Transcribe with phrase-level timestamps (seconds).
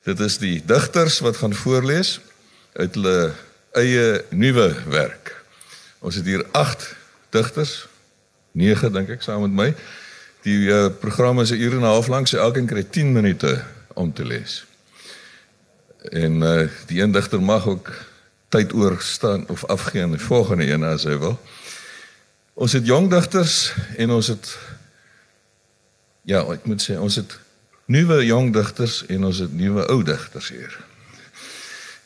[0.00, 2.20] Dit is die digters wat gaan voorlees
[2.72, 3.32] uit hulle
[3.76, 5.34] eie nuwe werk.
[6.00, 6.86] Ons het hier 8
[7.30, 7.86] digters,
[8.56, 9.66] 9 dink ek saam met my.
[10.46, 13.64] Die uh, program is 'n uur en 'n half lank, so elkeen kry 10 minute
[13.94, 14.64] om te lees.
[16.10, 17.92] En uh, die een digter mag ook
[18.48, 21.40] tyd oor staan of afgee aan die volgende een as hy wil.
[22.54, 24.58] Ons het jong digters en ons het
[26.22, 27.38] ja, ek moet sê ons het
[27.90, 30.74] nuwe jong digters en ons het nuwe ou digters hier.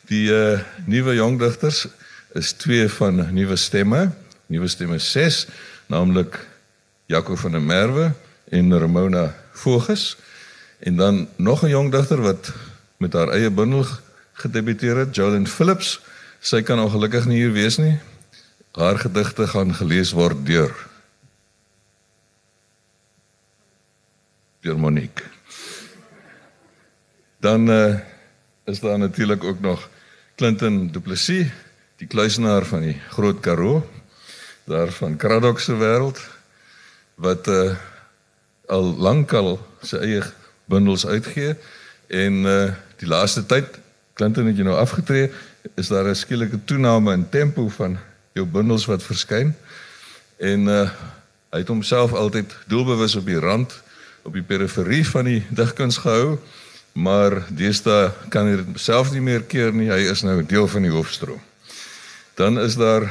[0.09, 1.85] Die uh nuwe jong digters
[2.35, 4.09] is twee van nuwe stemme,
[4.47, 5.45] nuwe stemme 6,
[5.93, 6.39] naamlik
[7.07, 8.13] Jaco van der Merwe
[8.49, 10.17] en Ramona Voges
[10.81, 12.53] en dan nog 'n jong digter wat
[12.97, 13.87] met haar eie bundel
[14.33, 16.01] gedebuteer het, Jolyn Phillips.
[16.41, 17.99] Sy kan ongelukkig nie hier wees nie.
[18.73, 20.73] Haar gedigte gaan gelees word deur
[24.61, 25.34] deur Monique.
[27.45, 27.95] Dan uh,
[28.65, 29.89] is daar natuurlik ook nog
[30.35, 31.47] Clinton Du Plessis,
[31.97, 33.91] die kluisenaar van die Groot Karoo,
[34.65, 36.21] daar van Kraddock se wêreld
[37.15, 37.77] wat uh,
[38.67, 40.23] al lankal sy eie
[40.65, 41.53] bundels uitgee
[42.09, 43.77] en uh, die laaste tyd
[44.17, 45.29] Clinton het jy nou afgetree,
[45.77, 47.99] is daar 'n skielike toename in tempo van
[48.33, 49.53] jou bundels wat verskyn.
[50.41, 50.91] En uh
[51.53, 53.83] hy het homself altyd doelbewus op die rand,
[54.23, 56.39] op die periferie van die digkuns gehou
[56.95, 59.91] maar deesdae kan dit self nie meer keer nie.
[59.91, 61.41] Hy is nou deel van die hoofstroom.
[62.39, 63.09] Dan is daar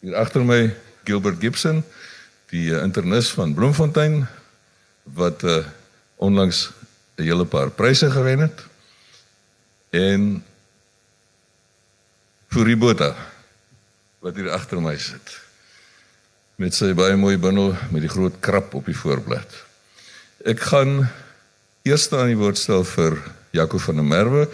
[0.00, 0.70] hier agter my
[1.06, 1.82] Gilbert Gibson,
[2.50, 4.24] die uh, internis van Bloemfontein
[5.18, 5.62] wat uh,
[6.22, 6.70] onlangs
[7.16, 8.62] 'n hele paar pryse gewen het.
[9.90, 10.44] En
[12.48, 13.14] Furibota
[14.18, 15.40] wat hier agter my sit
[16.56, 19.64] met sy baie mooi bundel met die groot krap op die voorblad.
[20.44, 21.08] Ek gaan
[21.86, 23.20] eerste aan die woord stel vir
[23.54, 24.44] Jaco van der Merwe,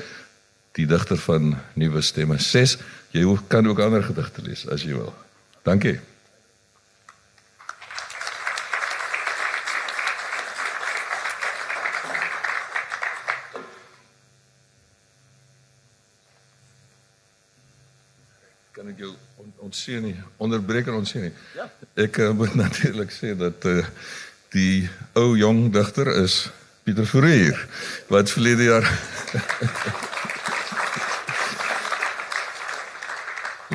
[0.76, 2.76] die digter van Nuwe Stemme 6.
[3.12, 5.12] Jy kan ook ander gedigte lees as jy wil.
[5.64, 6.00] Dankie.
[18.72, 21.34] kan ek jou on, ontseën nie onderbreek en ontseën nie.
[21.54, 21.68] Ja.
[22.02, 23.84] Ek uh, moet natuurlik sê dat uh,
[24.56, 26.48] die ou jong digter is
[26.82, 27.54] Pieter Fourie
[28.10, 28.86] wat verlede jaar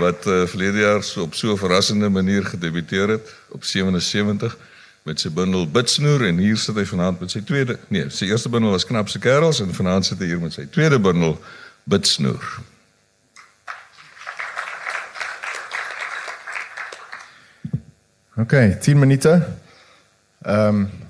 [0.04, 4.58] wat uh, verlede jaar so op so 'n verrassende manier gedebuteer het op 77
[5.04, 8.50] met sy bundel Bitsnoer en hier sit hy vanaand met sy tweede nee sy eerste
[8.50, 11.40] bundel was Knapse Kerels en vanaand sit hy hier met sy tweede bundel
[11.88, 12.60] Bitsnoer.
[18.38, 19.48] OK, 10 minute.
[20.42, 21.07] Ehm um,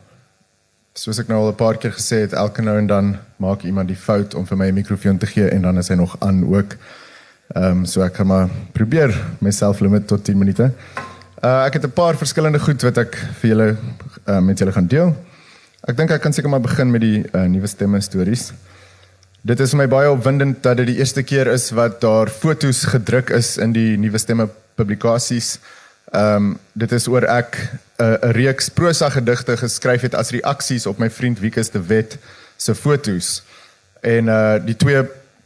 [0.97, 3.88] soos ek nou al 'n paar keer gesê het, elke nou en dan maak iemand
[3.88, 6.44] die fout om vir my 'n mikrofoon te gee en dan is hy nog aan
[6.44, 6.75] ook.
[7.56, 10.72] Ehm um, so ek gaan maar probeer myself limit tot 10 minute.
[11.44, 13.75] Uh ek het 'n paar verskillende goed wat ek vir julle
[14.28, 15.16] uh, met julle gaan deel.
[15.88, 18.52] Ek dink ek kan seker maar begin met die uh, nuwe stemme stories.
[19.41, 22.86] Dit is vir my baie opwindend dat dit die eerste keer is wat daar fotos
[22.86, 25.59] gedruk is in die nuwe stemme publikasies.
[26.12, 27.57] Ehm um, dit is oor ek
[27.97, 32.18] 'n uh, reeks prosa gedigte geskryf het as reaksies op my vriend Wikus de Wet
[32.56, 33.44] se fotos.
[34.01, 35.03] En uh die twee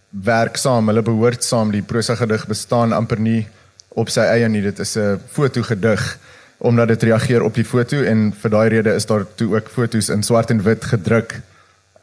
[0.09, 1.71] werk saam, hulle behoort saam.
[1.71, 3.47] Die prosa gedig bestaan amper nie
[3.87, 4.61] op sy eie nie.
[4.61, 6.17] Dit is 'n fotogedig
[6.57, 10.09] omdat dit reageer op die foto en vir daai rede is daar toe ook fotos
[10.09, 11.41] in swart en wit gedruk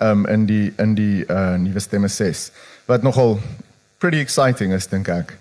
[0.02, 2.50] um in die in die uh nuwe stemme 6
[2.86, 3.40] wat nogal
[3.98, 5.36] pretty exciting is dink ek.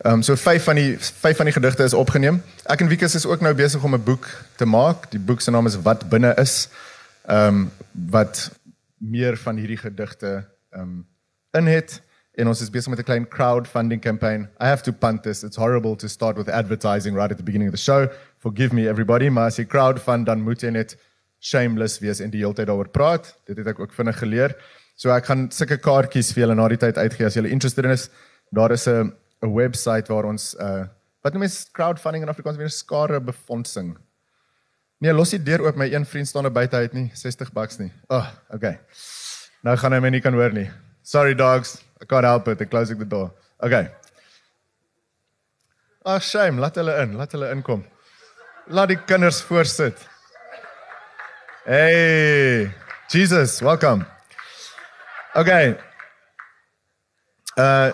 [0.00, 2.38] Ehm um, so vyf van die vyf van die gedigte is opgeneem.
[2.72, 5.10] Ek en Wikus is ook nou besig om 'n boek te maak.
[5.10, 6.68] Die boek se naam is Wat binne is.
[7.28, 8.50] Ehm um, wat
[8.98, 11.06] meer van hierdie gedigte ehm um,
[11.52, 12.00] in het
[12.32, 14.48] en ons is besig met 'n klein crowdfunding campaign.
[14.60, 15.42] I have to punt this.
[15.42, 18.08] It's horrible to start with advertising right at the beginning of the show.
[18.38, 20.96] Forgive me everybody, maar as jy crowdfund dan moet jy net
[21.38, 23.36] shameless wees en die hele tyd daaroor praat.
[23.44, 24.56] Dit het ek ook vinnig geleer.
[24.96, 27.90] So ek gaan sulke kaartjies vir julle na die tyd uitgee as julle interested in
[27.90, 28.08] is.
[28.50, 30.84] Daar is 'n 'n webwerf waar ons uh
[31.20, 33.98] wat noem jy crowdfunding in Afrikaans weer skare befondsing.
[35.00, 37.90] Nee, los die deur oop, my een vriend staan buite uit nie, 60 bucks nie.
[38.08, 38.78] Oh, okay.
[39.62, 40.70] Nou gaan hy my nie kan hoor nie.
[41.02, 42.60] Sorry dogs, I can't help it.
[42.60, 43.32] I'm closing the door.
[43.60, 43.88] Okay.
[46.04, 47.84] Ah, oh, shame, laat hulle in, laat hulle inkom.
[48.72, 50.08] Laat die kinders voorsit.
[51.64, 52.70] Hey,
[53.12, 54.06] Jesus, welcome.
[55.36, 55.76] Okay.
[57.56, 57.92] Uh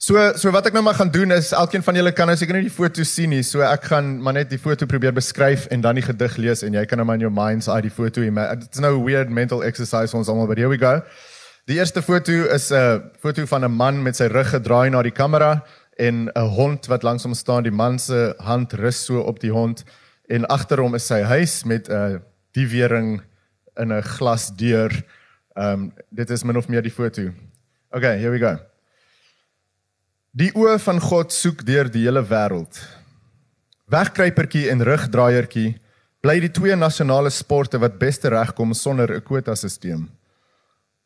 [0.00, 2.56] So so wat ek nou maar gaan doen is elkeen van julle kan nou seker
[2.56, 3.42] nie die foto sien nie.
[3.44, 6.78] So ek gaan maar net die foto probeer beskryf en dan die gedig lees en
[6.78, 8.32] jy kan nou maar in your mind's eye die foto hê.
[8.54, 11.02] It's no weird mental exercise ons almal but here we go.
[11.68, 15.12] Die eerste foto is 'n foto van 'n man met sy rug gedraai na die
[15.12, 15.62] kamera
[15.98, 17.62] en 'n hond wat langs hom staan.
[17.62, 19.84] Die man se hand rus so op die hond
[20.30, 22.22] en agter hom is sy huis met 'n
[22.52, 23.20] diewering
[23.76, 25.04] in 'n glasdeur.
[25.56, 27.32] Ehm um, dit is min of meer die foto.
[27.92, 28.69] Okay, here we go.
[30.30, 32.76] Die oë van God soek deur die hele wêreld.
[33.90, 35.72] Wegkruipertjie en rugdraaiertjie
[36.22, 40.06] bly die twee nasionale sporte wat beste regkom sonder 'n kwotasisteem.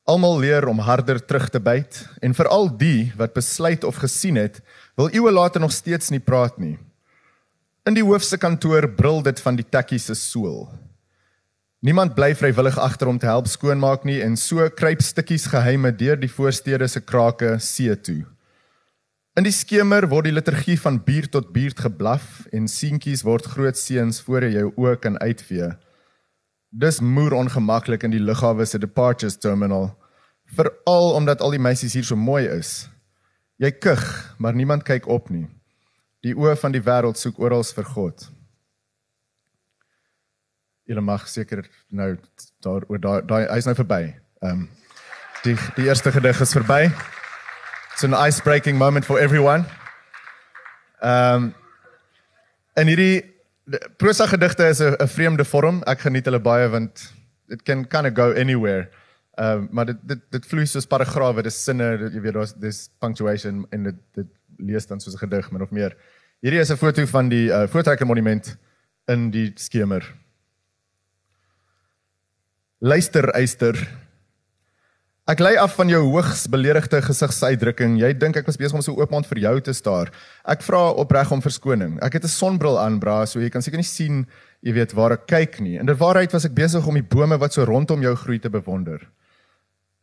[0.05, 4.61] Almal leer om harder terug te byt en veral die wat besluit of gesien het,
[4.97, 6.79] wil eeue later nog steeds nie praat nie.
[7.87, 10.69] In die hoofse kantoor brul dit van die tekkie se sool.
[11.81, 16.17] Niemand bly vrywillig agter om te help skoonmaak nie en so kruip stukkies geheime deur
[16.17, 18.34] die voorstede se krake see toe.
[19.35, 23.79] In die skemer word die liturgie van buurt tot buurt geblaf en seentjies word groot
[23.79, 25.73] seuns voor jou oë kan uitvee.
[26.71, 29.91] Dis moer ongemaklik in die lughawe se departures terminal,
[30.55, 32.87] veral omdat al die meisies hier so mooi is.
[33.59, 34.07] Jy kug,
[34.39, 35.49] maar niemand kyk op nie.
[36.23, 38.31] Die oë van die wêreld soek oral vir God
[40.85, 42.15] julle mag seker nou
[42.65, 44.15] daar oor daai hy's nou verby.
[44.45, 44.65] Ehm um,
[45.45, 46.89] die die eerste gedig is verby.
[47.95, 49.65] It's an ice breaking moment for everyone.
[51.01, 51.55] Ehm um,
[52.75, 53.23] en hierdie
[54.03, 55.83] prosa gedigte is 'n vreemde vorm.
[55.87, 57.13] Ek geniet hulle baie want
[57.49, 58.91] it can kind of go anywhere.
[59.39, 62.55] Ehm um, maar dit dit dit vloei soos paragrawe, dis sinne, dit, jy weet daar's
[62.59, 64.27] dis punctuation en dit dit
[64.59, 65.95] lees dan soos 'n gedig min of meer.
[66.43, 68.57] Hierdie is 'n foto van die uh, Voortrekker Monument
[69.07, 70.03] in die skemer.
[72.79, 74.04] Luister, Eyster.
[75.25, 77.95] Ek lei af van jou hoogs beledigde gesigsuitdrukking.
[77.97, 80.11] Jy dink ek was besig om so oopmond vir jou te staar.
[80.45, 81.95] Ek vra opreg om verskoning.
[82.05, 84.27] Ek het 'n sonbril aan, bra, so jy kan seker nie sien,
[84.61, 85.79] jy weet, waar ek kyk nie.
[85.79, 88.51] In die waarheid was ek besig om die bome wat so rondom jou groei te
[88.51, 89.01] bewonder.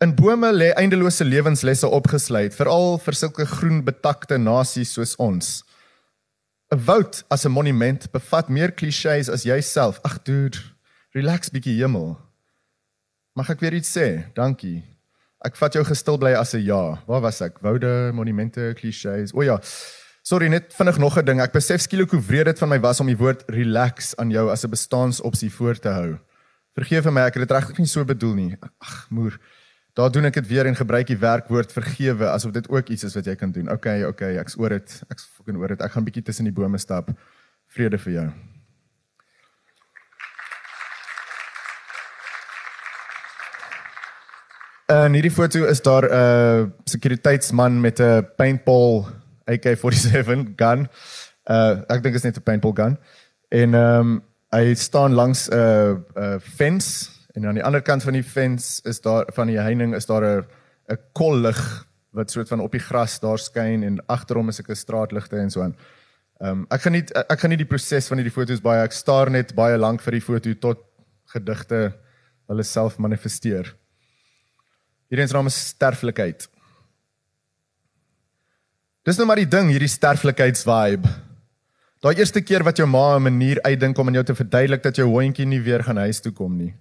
[0.01, 5.63] In bome lê eindelose lewenslesse opgesluit, veral vir sulke groen betakte nasies soos ons.
[6.71, 9.99] 'n Woud as 'n monument bevat meer klisjées as jouself.
[10.03, 10.57] Ag dude,
[11.13, 12.17] relax bietjie hemel.
[13.35, 14.33] Mag ek weer iets sê?
[14.33, 14.90] Dankie.
[15.41, 17.01] Ek vat jou gestil bly as 'n ja.
[17.07, 17.59] Waar was ek?
[17.61, 19.33] Woude, monumente, klisjées.
[19.33, 19.59] O ja.
[20.21, 21.41] Sorry, net vinnig nog 'n ding.
[21.41, 24.51] Ek besef skielik hoe wreed dit van my was om die woord relax aan jou
[24.51, 26.19] as 'n bestaansopsie voor te hou.
[26.75, 28.57] Vergeef my, ek het dit regtig nie so bedoel nie.
[28.79, 29.39] Ag, moer.
[29.93, 33.15] Daar doen ek dit weer en gebruik die werkwoord vergewe asof dit ook iets is
[33.15, 33.69] wat jy kan doen.
[33.69, 35.01] Okay, okay, ek's oor dit.
[35.09, 35.81] Ek's fucking oor dit.
[35.81, 37.09] Ek gaan bietjie tussen die bome stap.
[37.67, 38.29] Vrede vir jou.
[44.91, 49.05] In hierdie foto is daar 'n uh, sekuriteitsman met 'n paintball
[49.45, 50.89] AK47 gun.
[51.45, 52.97] Uh ek dink is net 'n paintball gun.
[53.49, 57.81] En ehm um, hy staan langs 'n uh, 'n uh, fence en aan die ander
[57.81, 60.45] kant van die fence is daar van die heining is daar 'n
[60.89, 64.75] 'n kollig wat soort van op die gras daar skyn en agter hom is 'n
[64.75, 65.75] straatligte en so aan.
[66.39, 68.83] Ehm um, ek geniet ek geniet die proses van hierdie foto's baie.
[68.83, 70.79] Ek staar net baie lank vir die foto tot
[71.25, 71.93] gedigte
[72.47, 73.80] hulle self manifesteer.
[75.11, 76.45] Hierdie se naam is sterflikheid.
[79.03, 81.09] Dis nou maar die ding, hierdie sterflikheidsvibe.
[82.01, 84.95] Daai eerste keer wat jou ma 'n manier uitdink om aan jou te verduidelik dat
[84.95, 86.73] jou hondjie nie weer gaan huis toe kom nie.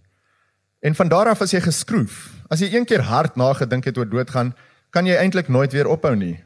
[0.80, 4.08] En van daar af as jy geskroef, as jy een keer hard nagedink het oor
[4.08, 4.54] doodgaan,
[4.90, 6.44] kan jy eintlik nooit weer ophou nie.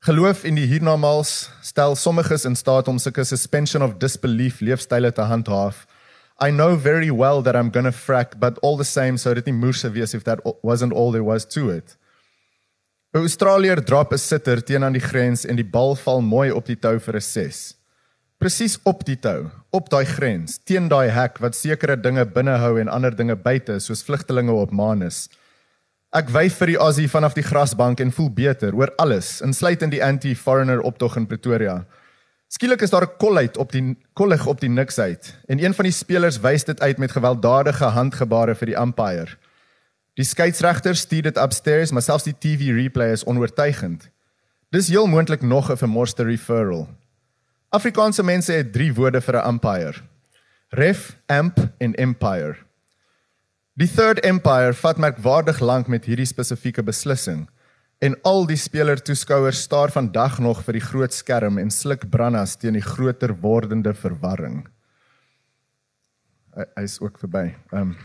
[0.00, 5.22] Geloof in die hiernamaals stel sommiges in staat om sulke suspension of disbelief leefstyle te
[5.22, 5.86] handhaaf
[6.40, 9.46] I know very well that I'm going to frack, but all the same, so dit
[9.46, 11.96] nie moer se wees if that wasn't all there was to it.
[13.14, 16.66] 'n Australier drop 'n sitter teen aan die grens en die bal val mooi op
[16.66, 17.74] die tou vir 'n 6.
[18.38, 22.88] Presies op die tou, op daai grens, teen daai hek wat sekere dinge binnehou en
[22.88, 25.28] ander dinge buite, soos vlugtelinge op Manus.
[26.14, 30.04] Ek wyf vir die Aussie vanaf die grasbank en voel beter oor alles, insluitend die
[30.04, 31.84] anti-foreigner optog in Pretoria.
[32.48, 35.84] Skielik is daar 'n kolheid op die kollig op die niks uit en een van
[35.84, 39.36] die spelers wys dit uit met gewelddadige handgebare vir die umpire.
[40.14, 44.08] Die skeieregter stuur dit upstairs, maar selfs die TV replay is onoortuigend.
[44.70, 46.88] Dis heel moontlik nog 'n vermorste referral.
[47.68, 49.94] Afrikaanse mense het drie woorde vir 'n umpire.
[50.68, 52.56] Ref, amp en empire.
[53.72, 57.48] Die third empire vat merkwaardig lank met hierdie spesifieke beslissing.
[57.98, 62.54] En al die speler toeskouers staar vandag nog vir die groot skerm en sluk brandas
[62.56, 64.60] teen die groter wordende verwarring.
[66.54, 67.50] Hy, is ook verby.
[67.72, 67.96] Ehm um,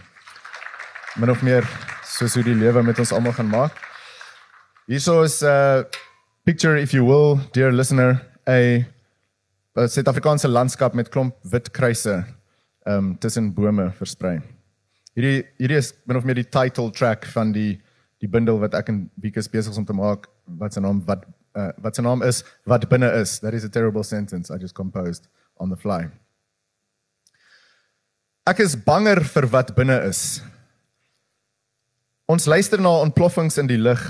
[1.22, 1.68] min of meer
[2.10, 3.78] soos hoe die lewe met ons almal gaan maak.
[4.90, 5.84] Hierso is 'n uh,
[6.44, 8.18] picture if you will, dear listener,
[8.50, 8.86] 'n
[9.74, 12.26] Suid-Afrikaanse landskap met klomp wit kruise
[12.86, 14.42] ehm um, tussen bome versprei.
[15.14, 17.83] Hierdie hierdie is min of meer die title track van die
[18.24, 21.26] die bundel wat ek en Wieke besig is om te maak wat se naam wat
[21.60, 23.40] uh, wat se naam is wat binne is.
[23.44, 25.28] That is a terrible sentence I just composed
[25.60, 26.08] on the fly.
[28.48, 30.42] Ek is banger vir wat binne is.
[32.28, 34.02] Ons luister na ontploffings in die lug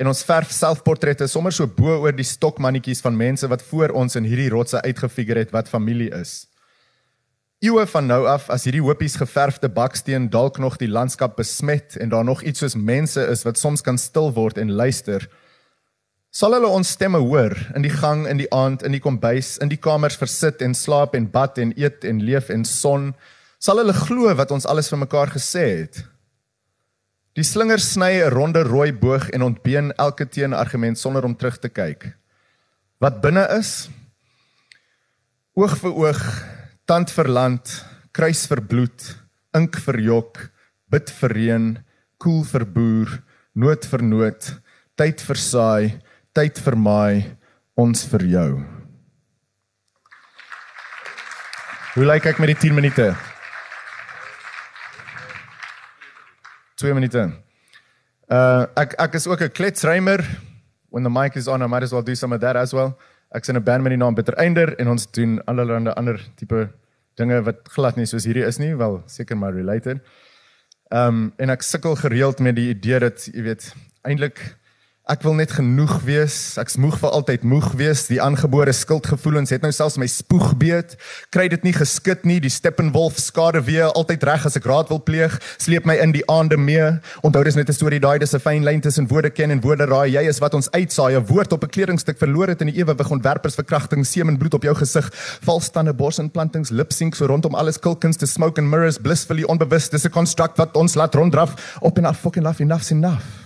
[0.00, 4.16] en ons verf selfportrette sommer so bo oor die stokmannetjies van mense wat voor ons
[4.16, 6.49] in hierdie rotse uitgefigure het wat familie is.
[7.60, 12.08] Eeue van nou af as hierdie hoopies geverfde baksteen dalk nog die landskap besmet en
[12.08, 15.26] daar nog iets soos mense is wat soms kan stil word en luister.
[16.32, 19.68] Sal hulle ons stemme hoor in die gang, in die aand, in die kombuis, in
[19.68, 23.10] die kamers versit en slaap en bad en eet en leef en son?
[23.60, 25.98] Sal hulle glo wat ons alles vir mekaar gesê het?
[27.36, 31.68] Die slinger sny 'n ronde rooi boog en ontbeen elke teenargument sonder om terug te
[31.68, 32.08] kyk.
[33.00, 33.90] Wat binne is?
[35.52, 36.24] Oog vir oog,
[36.90, 37.70] tand vir land,
[38.10, 39.02] kruis vir bloed,
[39.54, 40.40] ink vir jok,
[40.90, 41.66] bid vir reën,
[42.18, 43.12] koel vir boer,
[43.54, 44.48] noot vir noot,
[44.98, 45.84] tyd vir saai,
[46.34, 47.20] tyd vir maai,
[47.78, 48.48] ons vir jou.
[51.94, 53.06] Hoe lyk ek met die 10 minute?
[56.82, 57.22] 2 minute.
[58.26, 60.26] Uh ek ek is ook 'n kletsrymer.
[60.90, 62.98] When the mic is on, I might as well do some of that as well.
[63.34, 66.70] Ek's in 'n band met die naam Bitter Einder en ons doen allerlei ander tipe
[67.14, 70.00] dinge wat glad nie soos hierdie is nie, wel seker maar related.
[70.90, 74.40] Um en ek sukkel gereeld met die idee dat jy weet eintlik
[75.08, 76.34] Ek wil net genoeg wees.
[76.60, 78.02] Ek's moeg vir altyd moeg wees.
[78.10, 80.92] Die aangebore skuldgevoelens het nou selfs my spoeg beet.
[81.32, 82.36] Kry dit nie geskit nie.
[82.44, 85.38] Die Steppenwolf skade weer altyd reg as ek raad wil pleeg.
[85.56, 86.92] Sleep my in die aande mee.
[87.24, 89.86] Onthou dis net 'n storie daai dis 'n fyn lyn tussen woorde ken en woorde
[89.88, 90.12] raai.
[90.12, 91.16] Jy is wat ons uitsaai.
[91.16, 94.62] 'n Woord op 'n kledingstuk verloor het in die ewewig ontwerpers verkrachting, semen bloed op
[94.62, 95.10] jou gesig.
[95.42, 99.88] Valstande borsinplantings, lip sync so rondom alles kulkens te smoke and mirrors blissfully onbewus.
[99.88, 103.39] Dis 'n construct wat ons laat ronddraf op en af fucking laugh enough enough.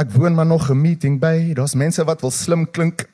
[0.00, 1.52] Ek woon maar nog 'n meeting by.
[1.52, 3.04] Daar's mense wat wil slim klink.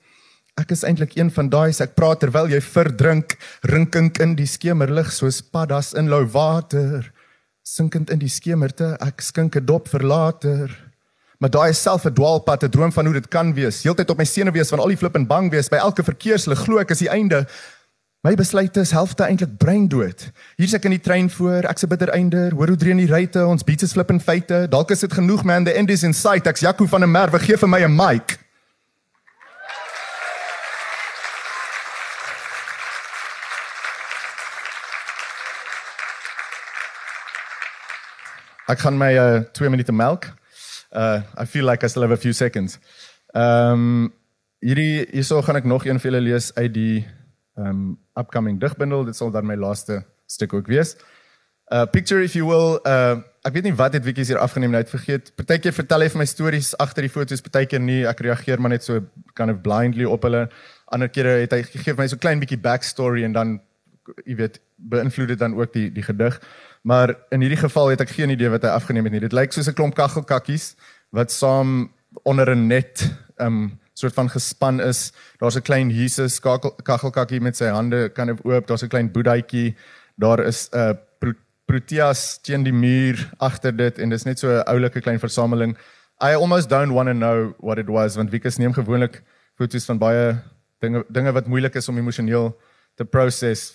[0.54, 4.46] Ek is eintlik een van daai se ek praat terwyl jy verdrink, rinkink in die
[4.46, 7.12] skemerlig soos paddas in lou water,
[7.62, 8.96] sinkend in die skemerte.
[9.00, 10.70] Ek skink 'n dop vir later.
[11.38, 13.82] Maar daai is self 'n dwaalpad, 'n droom van hoe dit kan wees.
[13.82, 16.78] Heeltyd op my senuwees van al die flip en bang wees by elke verkeerslig glo
[16.78, 17.46] ek is die einde.
[18.26, 20.24] My besluite is helfte eintlik breindood.
[20.58, 22.54] Hier's ek in die trein voor, ek's 'n bitter einder.
[22.58, 24.66] Hoor hoe dreun die ruitte, ons beats is flip en feite.
[24.68, 26.46] Dalk is dit genoeg man, the end is in sight.
[26.46, 28.38] Ek's Jaco van der Merwe, gee vir my 'n mic.
[38.66, 39.14] Ek gaan my
[39.52, 40.34] 2 uh, minute melk.
[40.90, 42.78] Uh I feel like I still have a few seconds.
[43.34, 44.12] Ehm um,
[44.58, 47.06] hierdie hierso gaan ek nog een vir julle lees uit die
[47.56, 49.04] um upcoming digbundel.
[49.04, 50.96] Dit sal dan my laaste stuk ook wees.
[51.72, 52.78] Uh picture if you will.
[52.84, 55.30] Uh ek weet nie wat dit wiekies hier afgeneem nou het vergeet.
[55.38, 58.02] Partykeer vertel hy vir my stories agter die foto's, partykeer nie.
[58.06, 59.04] Ek reageer maar net so
[59.38, 60.46] kind of blindly op hulle.
[60.90, 63.56] Ander kere het hy gegee vir my so klein bietjie backstory en dan
[64.26, 66.38] jy weet beïnvloed dit dan ook die die gedig.
[66.86, 69.24] Maar in hierdie geval het ek geen idee wat hy afgeneem het nie.
[69.26, 70.76] Dit lyk soos 'n klomp kaggelkakkies
[71.10, 71.90] wat saam
[72.22, 75.12] onder 'n net um soort van gespan is.
[75.40, 76.40] Daar's 'n klein Jesus
[76.82, 78.66] kaggelkakkie met sy hande kan kind of oop.
[78.66, 79.74] Daar's 'n klein boedhaitjie.
[80.16, 80.92] Daar is 'n uh,
[81.66, 85.76] Proteas teen die muur agter dit en dis net so 'n oulike klein versameling.
[86.22, 89.22] I almost don't want to know what it was want Wikus neem gewoonlik
[89.58, 90.38] foto's van baie
[90.80, 92.56] dinge dinge wat moeilik is om emosioneel
[92.94, 93.74] te proses.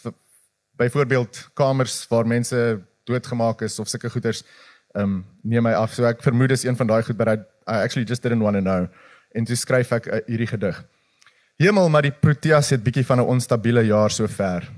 [0.78, 4.44] Byvoorbeeld kamers waar mense doodgemaak is of sulke goeters.
[4.96, 5.94] Ehm um, neem my af.
[5.94, 7.38] So ek vermoed dis een van daai goed but I,
[7.68, 8.88] I actually just didn't want to know
[9.31, 10.83] en toe skryf ek uh, hierdie gedig.
[11.61, 14.69] Hemel, maar die Proteas het bietjie van 'n onstabiele jaar sover.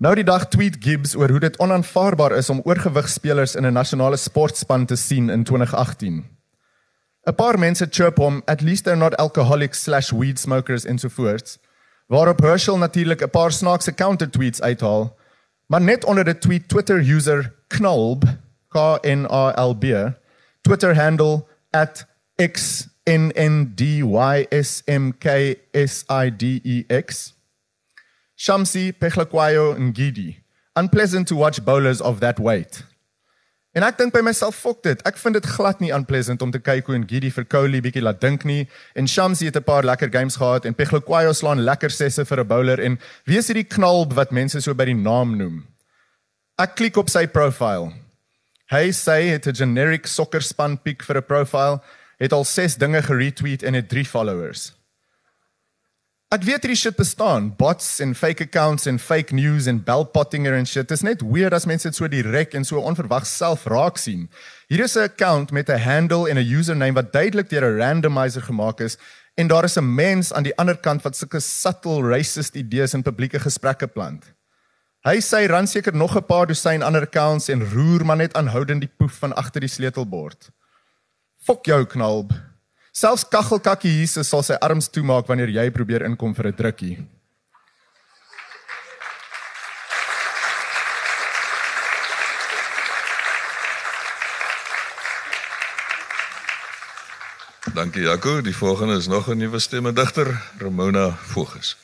[0.00, 3.72] Nou die dag tweet Gibbs oor hoe dit onaanvaarbaar is om oorgewig spelers in 'n
[3.72, 6.24] nasionale sportspan te sien in 2018.
[7.26, 11.58] 'n Paar mense chirp hom at least they're not alcoholics/weed smokers en so voort.
[12.06, 15.16] Waarop Herschel natuurlik 'n paar snaakse counter tweets uithaal,
[15.66, 18.24] maar net onder die tweet Twitter user Knalb
[18.68, 19.84] K N A L B
[20.60, 21.44] Twitter handle
[22.36, 27.32] @x N N D Y S M K S I D E X.
[28.38, 30.36] Shamsi Pechlakwayo Ngidi.
[30.76, 32.84] Unpleasant to watch bowlers of that weight.
[33.74, 35.02] En ek dink by myself, fok dit.
[35.06, 38.22] Ek vind dit glad nie unpleasant om te kyk hoe Ngidi vir Kohli bietjie laat
[38.22, 38.68] dink nie.
[38.94, 42.46] En Shamsi het 'n paar lekker games gehad en Pechlakwayo slaan lekker sesse vir 'n
[42.46, 45.66] bowler en wie is hierdie knalb wat mense so by die naam noem?
[46.58, 47.92] Ek klik op sy profile.
[48.70, 51.80] Hy sê hy het 'n generic sokkerspan pick vir 'n profile
[52.20, 54.70] het al 6 dinge geretweet en het 3 followers.
[56.30, 60.68] Ek weet hierdie shit bestaan, bots en fake accounts en fake news en bellpottinger en
[60.68, 60.86] shit.
[60.86, 64.28] Dit is net weird as mense dit so direk en so onverwags self raak sien.
[64.70, 68.42] Hier is 'n account met 'n handle en 'n username wat duidelik deur 'n randomizer
[68.42, 68.96] gemaak is
[69.34, 73.02] en daar is 'n mens aan die ander kant wat sulke subtle racist idees in
[73.02, 74.24] publieke gesprekke plant.
[75.02, 78.80] Hy sê ran seker nog 'n paar dosyn ander accounts en roer maar net aanhoudend
[78.80, 80.50] die poef van agter die sleutelbord.
[81.50, 82.30] Fok jou knalb.
[82.94, 86.94] Selfs kaggelkakkie Jesus sal sy arms toemaak wanneer jy probeer inkom vir 'n drukkie.
[97.74, 98.40] Dankie Jaco.
[98.40, 101.76] Die volgende is nog 'n nuwe stemme digter, Ramona Voges.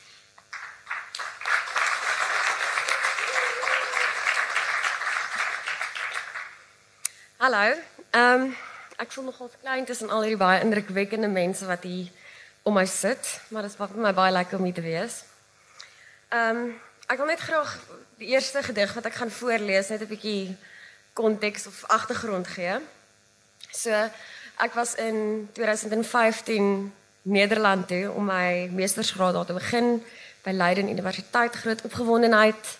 [7.38, 7.74] Hallo.
[8.12, 8.56] Ehm um,
[8.96, 12.08] ek voel nogal klein tussen al hierdie baie indrukwekkende mense wat hier
[12.66, 15.22] om my sit, maar dit is vir my baie lekker om hier te wees.
[16.32, 16.74] Ehm um,
[17.06, 17.70] ek wil net graag
[18.18, 20.56] die eerste gedig wat ek gaan voorlees net 'n bietjie
[21.14, 22.80] konteks of agtergrond gee.
[23.70, 23.90] So
[24.58, 30.02] ek was in 2015 Nederland toe om my meestersgraad daar te begin
[30.42, 32.78] by Leiden Universiteit groot opgewondenheid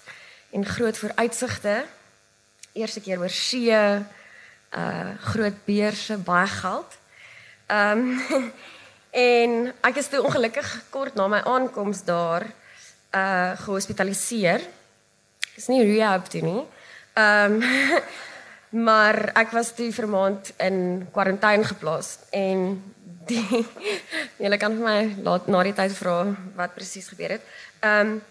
[0.51, 1.85] en groot vooruitsigte.
[2.73, 3.73] Eerste keer oor see,
[4.75, 6.99] uh groot beurse, baie geld.
[7.67, 8.53] Ehm um,
[9.17, 12.45] en ek is toe ongelukkig kort na my aankoms daar
[13.15, 14.61] uh gehospitaliseer.
[15.55, 16.63] Dis nie rehab toe nie.
[17.15, 18.01] Ehm um,
[18.87, 22.83] maar ek was toe vir maand in kwarantyne geplaas en
[23.31, 23.65] die
[24.39, 26.17] julle kan vir my laat na die tyd vra
[26.59, 27.53] wat presies gebeur het.
[27.81, 28.23] Ehm um,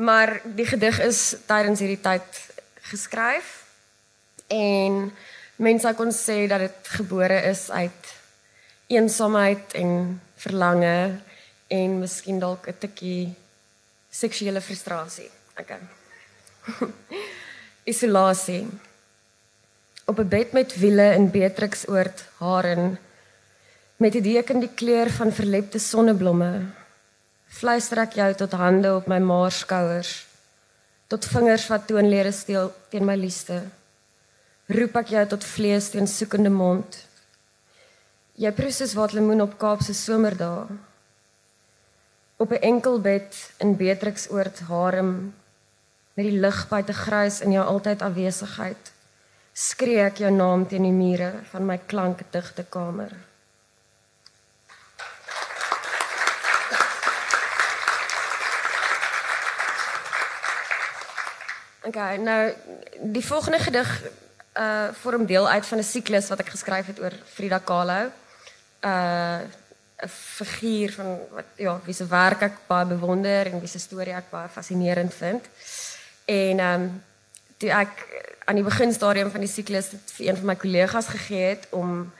[0.00, 2.38] maar die gedig is tydens hierdie tyd
[2.88, 3.48] geskryf
[4.48, 5.10] en
[5.60, 8.12] mense kon sê dat dit gebore is uit
[8.90, 9.90] eensaamheid en
[10.40, 11.20] verlange
[11.68, 13.34] en miskien dalk 'n tikkie
[14.10, 15.30] seksuele frustrasie.
[15.60, 15.80] Okay.
[17.92, 18.66] Isolasie.
[20.04, 22.98] Op 'n bed met wiele in Beatrixoord, Haren,
[23.96, 26.72] met die deken die kleur van verlepte sonneblomme,
[27.46, 30.26] fluister ek jou tot hande op my maarskouers,
[31.06, 33.62] tot vingers wat toonlere steel teen my liefste
[34.70, 36.98] roep ek jou tot vlees teen soekende mond.
[38.38, 40.78] Jy proes soos wat lemoen op Kaapse somerdae.
[42.40, 45.34] Op 'n enkel bed in Beatrixoord harem
[46.14, 48.92] met die lig buite grys in jou altyd afwesigheid.
[49.52, 53.12] Skree ek jou naam teen die mure van my klankdigte kamer.
[61.82, 62.52] Okay, nou
[63.00, 64.02] die volgende gedig
[64.54, 68.10] uh vorm deel uit van 'n siklus wat ek geskryf het oor Frida Kahlo.
[68.80, 69.40] Uh
[70.02, 74.14] 'n figuur van wat ja, wie se werk ek baie bewonder en wie se storie
[74.14, 75.44] ek baie fascinerend vind.
[76.24, 77.02] En ehm um,
[77.56, 78.06] toe ek
[78.44, 82.12] aan die beginstadium van die siklus dit vir een van my kollegas gegee het om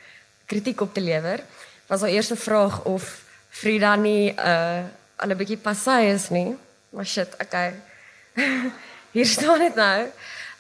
[0.47, 1.41] kritiek op te lewer,
[1.87, 4.85] was haar eerste vraag of Frida nie uh
[5.17, 6.57] al 'n bietjie passy is nie.
[6.91, 7.75] Maar shit, okay.
[9.15, 10.07] Hier staan dit nou.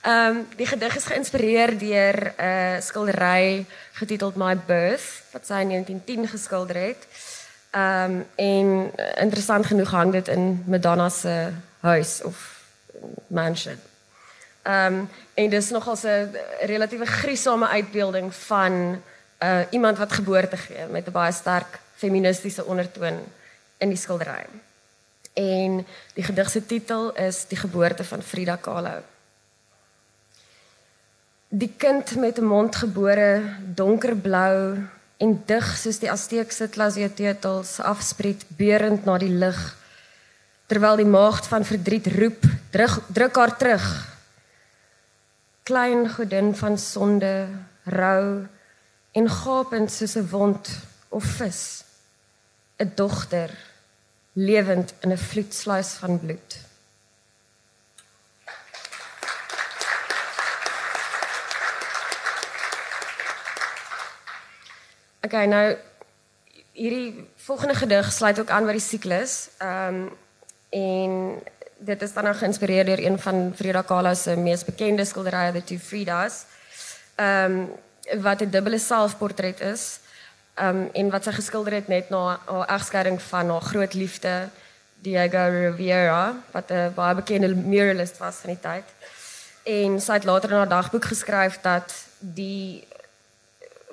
[0.01, 5.61] Ehm um, die gedig is geïnspireer deur 'n uh, skildery getiteld My Birth wat sy
[5.61, 7.07] in 1910 geskilder het.
[7.71, 12.65] Ehm um, en uh, interessant genoeg hang dit in Madonna se huis of
[13.27, 13.77] mansion.
[14.63, 19.03] Ehm um, en dis nogal 'n relatiewe griesame uitbeelding van
[19.39, 23.19] uh, iemand wat geboorte gee met 'n baie sterk feministiese ondertoon
[23.79, 24.47] in die skildery.
[25.33, 29.03] En die gedig se titel is Die geboorte van Frida Kahlo
[31.51, 33.43] die kind met 'n mond gebore
[33.75, 34.79] donkerblou
[35.17, 39.77] en dig soos die Azteekse glasiatetels afspreek beurend na die lig
[40.67, 43.87] terwyl die maagd van verdriet roep druk druk haar terug.
[45.63, 47.49] Klein godin van sonde
[47.85, 48.47] rou
[49.13, 50.71] en gapend soos 'n wond
[51.09, 51.85] of vis
[52.79, 53.51] 'n dogter
[54.33, 56.70] lewend in 'n vloedsluis van bloed
[65.21, 65.77] Okay, nou
[66.73, 69.51] hierdie volgende gedig sluit ook aan by die siklus.
[69.61, 70.07] Ehm
[70.71, 71.43] en
[71.83, 75.65] dit is dan nou geïnspireer deur een van Frida Kahlo se mees bekende skilderye, The
[75.65, 76.45] Two Fridas.
[77.17, 77.67] Ehm
[78.23, 80.01] wat 'n dubbele selfportret is.
[80.55, 84.49] Ehm en wat sy geskilder het net na haar egskeiding van haar groot liefde
[84.95, 88.85] Diego Rivera, wat 'n baie bekende muralist was van die tyd.
[89.63, 92.89] En sy het later in haar dagboek geskryf dat die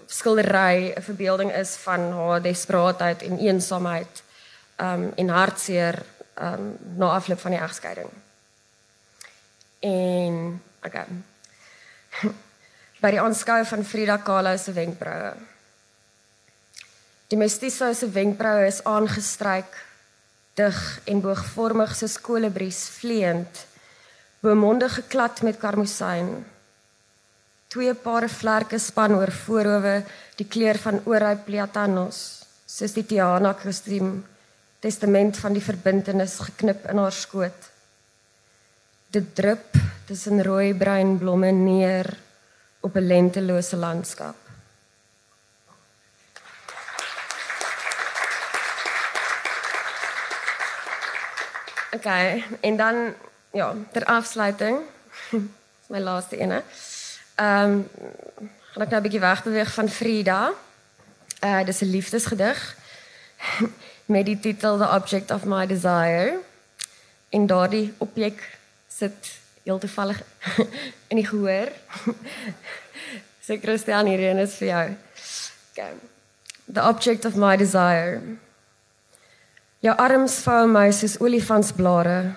[0.07, 4.23] skildery 'n verbeelding is van haar desperaatheid en eensaamheid
[4.81, 6.03] um en hartseer
[6.41, 8.09] um na afloop van die egskeiding.
[9.79, 11.05] En okay.
[13.01, 15.33] By die aanskou van Frida Kahlo se wenkbroue.
[17.27, 19.85] Die mestizo se wenkbroue is aangestryk
[20.57, 23.65] dig en boogvormig soos kolibries vleiend,
[24.41, 26.31] bemonde geklad met karmosyn.
[27.67, 29.97] Twee pare vlerke span oor voorhoewe
[30.39, 32.19] die kleur van Orei Platanos,
[32.63, 34.21] soos die Tiana kostuum,
[34.79, 37.67] testament van die verbintenis geknip in haar skoot.
[39.11, 39.75] Dit drup
[40.07, 42.13] tussen rooi bruin blomme neer
[42.79, 44.35] op 'n lentelose landskap.
[51.91, 53.13] Okay, en dan
[53.51, 54.79] ja, ter afsluiting,
[55.91, 56.55] my laaste ene.
[56.55, 56.96] Ehm
[57.41, 57.89] um,
[58.73, 60.41] gaan ek nou 'n bietjie wegbeweeg van Frida.
[61.43, 62.77] Uh dis 'n liefdesgedig
[64.13, 66.39] met die titel The Object of My Desire.
[67.29, 70.21] En daardie objek sit heel toevallig
[71.11, 71.71] in die gehoor.
[73.45, 74.85] Sê Christian hierheen is vir jou.
[75.71, 75.91] Okay.
[76.73, 78.21] The object of my desire.
[79.79, 82.33] Jou arms vou my soos olifantsblare.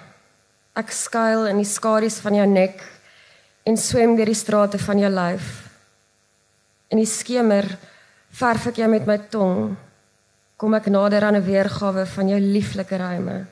[0.79, 2.85] Ek skuil in die skadu's van jou nek
[3.65, 5.49] en swem deur die strate van jou lyf.
[6.91, 7.67] In die skemer
[8.31, 9.77] verf ek jou met my tong.
[10.57, 13.47] Kom ek nader aan 'n weergawe van jou lieflike ruime.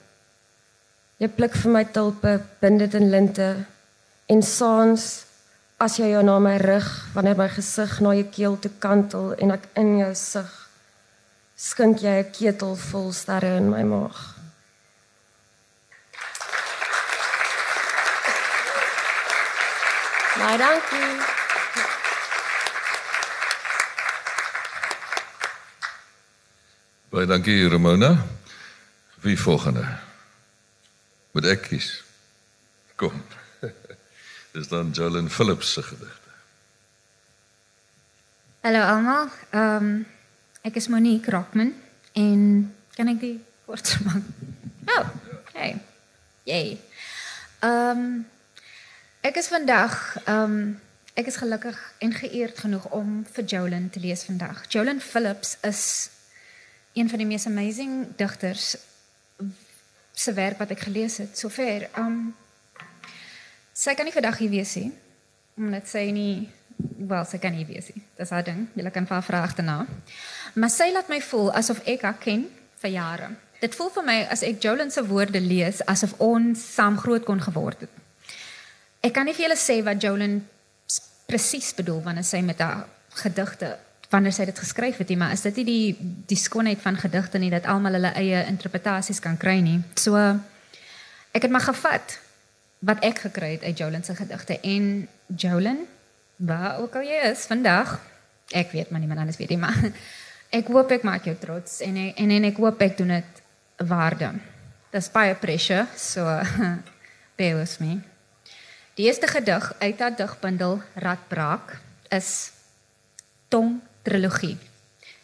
[1.18, 3.66] Jy pluk vir my tulpe, bind dit in linte
[4.28, 5.24] en saans
[5.80, 9.50] as jy jou na my rug wanneer my gesig na jou keel toe kantel en
[9.50, 10.68] ek in jou sug
[11.58, 14.37] skink jy 'n ketel vol sterre in my maag.
[20.38, 21.18] My dankie.
[27.10, 28.26] Baie dankie Ramona.
[29.20, 29.98] Wie volgende?
[31.32, 32.04] Moet ek kies?
[32.94, 33.22] Kom.
[34.54, 36.30] Dis dan Jolyn Phillips se gedigte.
[38.60, 39.28] Hallo almal.
[39.50, 40.06] Ehm um,
[40.62, 41.70] Ek is Monique Rockman
[42.12, 42.40] en
[42.94, 44.26] kan ek die kort maak?
[44.98, 45.06] Oh,
[45.54, 45.78] hey.
[46.44, 46.74] Yay.
[47.60, 48.26] Ehm um,
[49.20, 50.80] ek is vandag ehm um,
[51.18, 54.60] ek is gelukkig en geëerd genoeg om vir Jolyn te lees vandag.
[54.70, 56.10] Jolyn Phillips is
[56.94, 58.76] een van die mees amazing digters
[60.12, 61.88] se werk wat ek gelees het sover.
[61.94, 62.20] Ehm um,
[63.72, 64.92] sy kan nie vandag hier wees nie
[65.58, 68.02] omdat sy nie wel sy kan nie wees nie.
[68.14, 68.68] Dis haar ding.
[68.78, 69.78] Jy kan haar vra agterna.
[70.54, 72.46] Maar sy laat my voel asof ek haar ken
[72.78, 73.30] vir jare.
[73.58, 77.42] Dit voel vir my as ek Jolyn se woorde lees asof ons saam groot kon
[77.42, 78.04] geword het.
[79.04, 80.40] Ek kan nie vir julle sê wat Jolyn
[81.28, 82.86] presies bedoel wanneer sy met haar
[83.20, 83.76] gedigte
[84.08, 87.38] wanneer sy dit geskryf het nie, maar is dit nie die die skoonheid van gedigte
[87.38, 89.82] nie dat almal hulle eie interpretasies kan kry nie.
[90.00, 90.16] So
[91.36, 92.16] ek het maar gevat
[92.88, 95.84] wat ek gekry het uit Jolyn se gedigte en Jolyn
[96.36, 97.98] waar ook al jy is vandag
[98.54, 99.76] ek weet maar niemand anders weet nie maar
[100.58, 103.42] ek hoop ek maak jou trots en ek, en en ek hoop ek doen dit
[103.90, 104.30] waarde
[104.94, 106.24] dis baie pressure so
[107.38, 107.98] bear with me
[108.98, 111.78] die eerste gedig uit dat digbundel radbraak
[112.14, 112.50] is
[113.48, 114.56] tong trilogie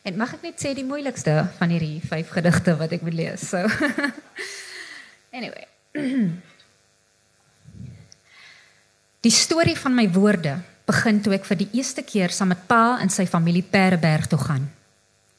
[0.06, 3.48] en mag ek net sê die moeilikste van hierdie vyf gedigte wat ek wil lees
[3.50, 3.60] so
[5.37, 5.66] anyway
[9.26, 12.98] die storie van my woorde begin toe ek vir die eerste keer saam met pa
[13.00, 14.66] en sy familie Pereberg toe gaan.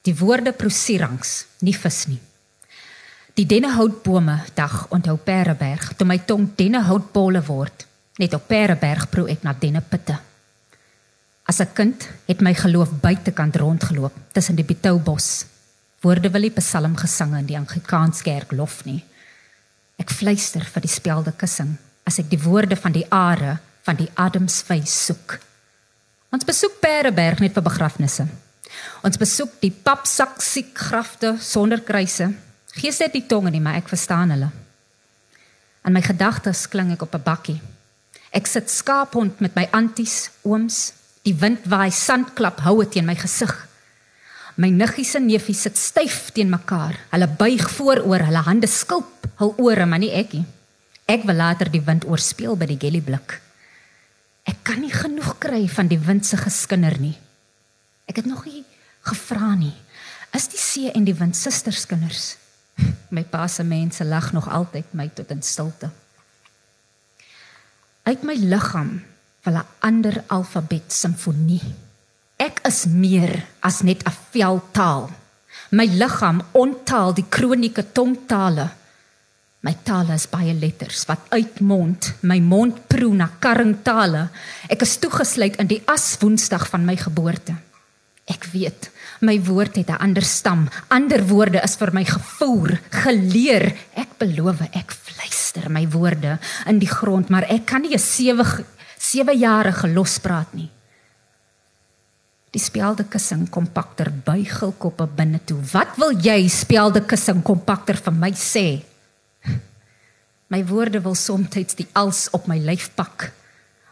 [0.06, 2.22] Die woorde prosierangs, nie vis nie.
[3.36, 7.86] Die dennehoutbome dag onthou Pereberg, toe my tong dennehoutbolle word,
[8.18, 10.18] net op Pereberg proe ek na dennepitte.
[11.46, 15.46] As 'n kind het my geloof buitekant rondgeloop tussen die Bitoubos.
[16.02, 19.04] Woorde wil die psalm gesing in die Anglikaanse lof nie.
[19.98, 24.10] Ek fluister vir die spelde kussing as ek die woorde van die are van die
[24.16, 25.40] Adamsvy soek.
[26.32, 28.28] Ons besoek Pereberg net vir begrafnisse.
[29.04, 32.32] Ons besoek die papsak siek grafte sonder kruise.
[32.76, 34.50] Gees het die tonge nie, maar ek verstaan hulle.
[35.86, 37.62] In my gedagtes klink ek op 'n bakkie.
[38.36, 40.92] Ek sit skaaphond met my anties, ooms,
[41.24, 43.54] die wind waai sandklap houe teen my gesig.
[44.60, 46.98] My niggies en neefies sit styf teen mekaar.
[47.14, 50.46] Hulle buig vooroor, hulle hande skulp, hul ore, maar nie ek nie.
[51.08, 53.40] Ek wil later die wind oorspeel by die gellyblik.
[54.46, 57.16] Ek kan nie genoeg kry van die wind se geskinder nie.
[58.10, 58.66] Ek het nog nie
[59.06, 59.74] gevra nie.
[60.36, 62.36] Is die see en die wind susterskinders?
[63.16, 65.92] My pa se mense lag nog altyd my tot in stilte.
[68.06, 69.02] Uit my liggaam
[69.46, 71.74] wil 'n ander alfabet simfonie.
[72.38, 75.10] Ek is meer as net 'n veltaal.
[75.72, 78.70] My liggaam ontaal die kronieke tongtale.
[79.60, 84.30] My tale is baie letters wat uitmond, my mond proe na karringtale.
[84.70, 87.56] Ek is toegesluit in die aswoensdag van my geboorte.
[88.26, 88.92] Ek weet,
[89.22, 90.70] my woord het 'n ander stam.
[90.88, 93.76] Ander woorde is vir my gevoer, geleer.
[93.96, 98.66] Ek beloof, ek fluister my woorde in die grond, maar ek kan nie 'n 7
[98.98, 100.70] 7 jarige lospraat nie.
[102.52, 105.60] Die spelde kussing kompakter buigelkoppe binne toe.
[105.72, 108.84] Wat wil jy spelde kussing kompakter vir my sê?
[110.48, 113.32] My woorde wil soms die als op my lyf pak.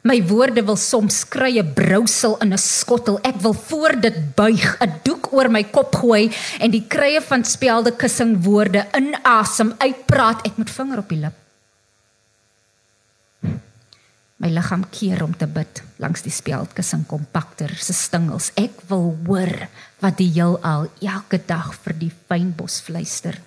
[0.04, 3.20] My woorde wil soms krye brousel in 'n skottel.
[3.24, 7.44] Ek wil voor dit buig, 'n doek oor my kop gooi en die krye van
[7.44, 10.46] spelde kussing woorde inasem, uitpraat.
[10.46, 11.34] Ek moet vinger op die lip.
[14.36, 18.52] My liggaam keer om te bid langs die speldkussing kompakter se stingels.
[18.60, 23.40] Ek wil hoor wat die heelal elke dag vir die fynbos fluister.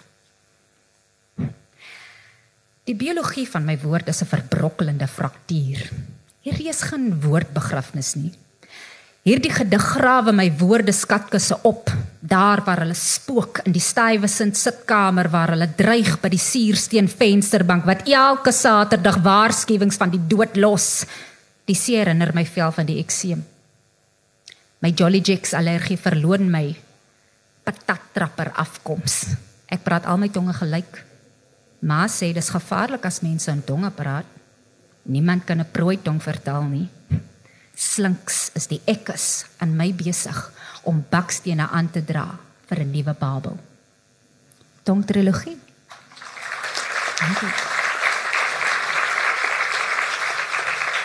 [2.84, 6.15] Die biologie van my woord is 'n verbrokkelende fraktuur.
[6.46, 8.30] Hierdie is geen woordbegrafnis nie.
[9.26, 11.90] Hierdie gedig grawe my woorde skatkisse op,
[12.22, 17.82] daar waar hulle spook in die stywe sitkamer waar hulle dreig by die suursteen vensterbank
[17.90, 21.02] wat elke Saterdag waarskuwings van die dood los.
[21.66, 23.42] Die seer herinner my vel van die ekseem.
[24.86, 26.70] My Jolly Jacks allergie verloon my
[27.66, 29.24] patattrapper afkoms.
[29.66, 31.02] Ek praat al my tonge gelyk.
[31.82, 34.30] Ma sê dis gevaarlik as mense in tonge praat.
[35.06, 36.88] Niemand kan 'n prooi tong vertaal nie.
[37.74, 43.14] Slinks is die ekkes aan my besig om bakstene aan te dra vir 'n nuwe
[43.14, 43.58] Babel.
[44.82, 45.58] Tong trilogie.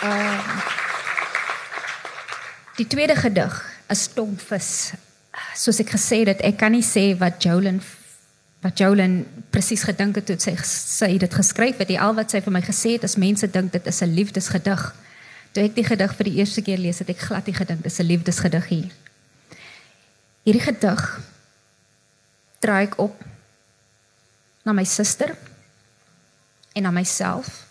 [0.02, 0.58] Uh,
[2.76, 3.54] die tweede gedig
[3.88, 4.92] is Tongvis.
[5.54, 7.80] Soos ek gesê het, ek kan nie sê wat Jolyn
[8.62, 11.90] wat Jolyn presies gedink het toe sy sy dit geskryf het.
[11.90, 14.94] Die al wat sy vir my gesê het is mense dink dit is 'n liefdesgedig.
[15.52, 17.98] Toe ek die gedig vir die eerste keer lees, het ek glad nie gedink dis
[17.98, 18.90] 'n liefdesgedig hier.
[20.44, 21.20] Hierdie gedig
[22.60, 23.24] draai ek op
[24.64, 25.36] na my suster
[26.72, 27.66] en na myself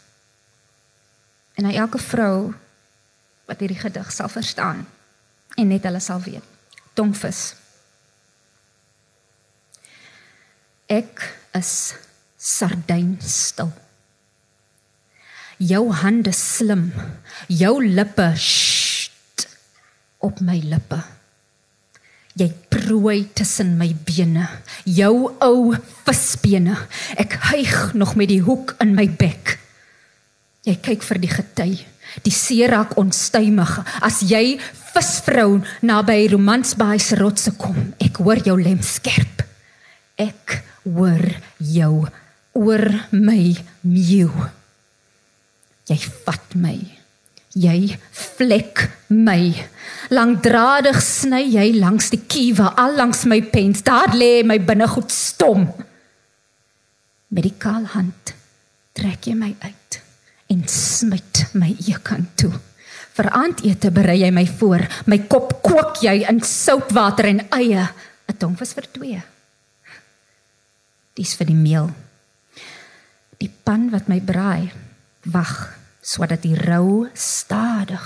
[1.55, 2.53] en na elke vrou
[3.45, 4.87] wat hierdie gedig sal verstaan
[5.55, 6.43] en net hulle sal weet.
[6.93, 7.60] Tongvis.
[10.91, 11.21] Ek
[11.55, 11.93] is
[12.35, 13.69] sardynstil.
[15.61, 16.89] Jou hande slim,
[17.47, 19.45] jou lippe sht,
[20.19, 20.99] op my lippe.
[22.35, 24.49] Jy prooi tussen my bene,
[24.83, 25.71] jou ou
[26.07, 26.75] visbene.
[27.15, 29.55] Ek hyg nog met die hoek in my bek.
[30.67, 31.69] Jy kyk vir die gety,
[32.25, 34.57] die seerak onstuimig as jy
[34.91, 37.93] visvrou naby Romansbaai se rotse kom.
[38.03, 39.50] Ek hoor jou lem skerp.
[40.21, 41.23] Ek hoor
[41.57, 41.93] jou
[42.57, 42.83] oor
[43.15, 43.43] my
[43.87, 44.31] meeu.
[45.89, 46.75] Jy vat my.
[47.57, 49.51] Jy vlek my.
[50.13, 53.83] Langdradig sny jy langs die kiewe al langs my pens.
[53.87, 55.65] Daar lê my binnegoed stom.
[57.31, 58.35] Met die kaal hand
[58.95, 59.99] trek jy my uit
[60.51, 62.51] en smit my ekant toe.
[63.15, 64.83] Vir aandete berei jy my voor.
[65.07, 67.87] My kop kook jy in soutwater en eie.
[68.27, 69.21] 'n Tongvis vir twee
[71.17, 71.89] dis vir die meel.
[73.41, 74.71] Die pan wat my braai,
[75.33, 75.53] wag
[76.01, 78.05] sodat die rou stadig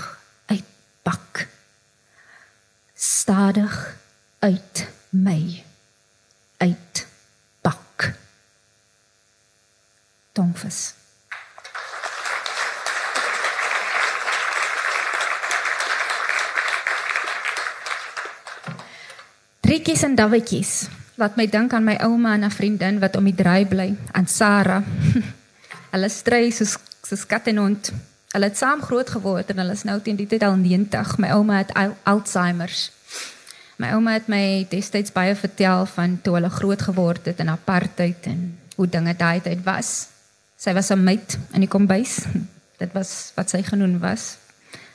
[0.52, 1.46] uitbak.
[2.94, 3.72] Stadig
[4.44, 5.64] uit my
[6.60, 8.12] uitbak.
[10.36, 10.92] Tongvis.
[19.66, 23.34] Triekies en dawetjies laat my dink aan my ouma en 'n vriendin wat om die
[23.34, 24.82] draai bly, aan Sarah.
[25.92, 27.92] hulle stry soos soos kat en hond.
[28.34, 31.18] Hulle het saam groot geword en hulle is nou teen die tyd al 90.
[31.18, 32.90] My ouma het al Alzheimer's.
[33.76, 38.26] My ouma het my destyds baie vertel van toe hulle groot geword het in apartheid
[38.26, 40.08] en hoe dinge daai tyd was.
[40.56, 42.24] Sy was 'n meid in die kombuis.
[42.82, 44.36] Dit was wat sy genoem was.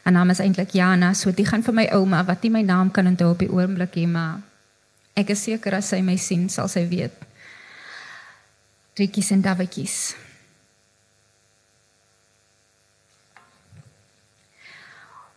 [0.03, 2.91] Haar naam is eintlik Jana, so dit gaan vir my ouma wat nie my naam
[2.91, 4.41] kan onthou op die oomblik nie, maar
[5.15, 7.15] Ek is seker as sy my sien, sal sy weet.
[8.95, 9.97] Triekies en dawetjies.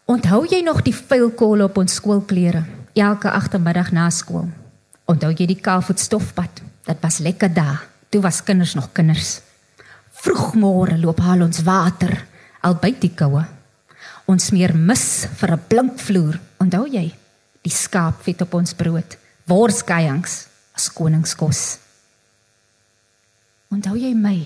[0.05, 2.61] Onthou jy nog die vuilkolle op ons skoolklere
[2.95, 4.51] elke agtermiddag na skool?
[5.09, 6.61] Onthou jy die kaalvoet stofpad?
[6.85, 7.81] Dit was lekker daar.
[8.13, 9.41] Toe was kinders nog kinders.
[10.23, 12.13] Vroegmôre loop haal ons water
[12.63, 13.43] al by die koue.
[14.31, 16.39] Ons smeer mis vir 'n blink vloer.
[16.61, 17.13] Onthou jy
[17.63, 19.24] die skaapvet op ons brood?
[19.49, 21.79] Worskeiings as koningskos.
[23.73, 24.39] Onthou jy my?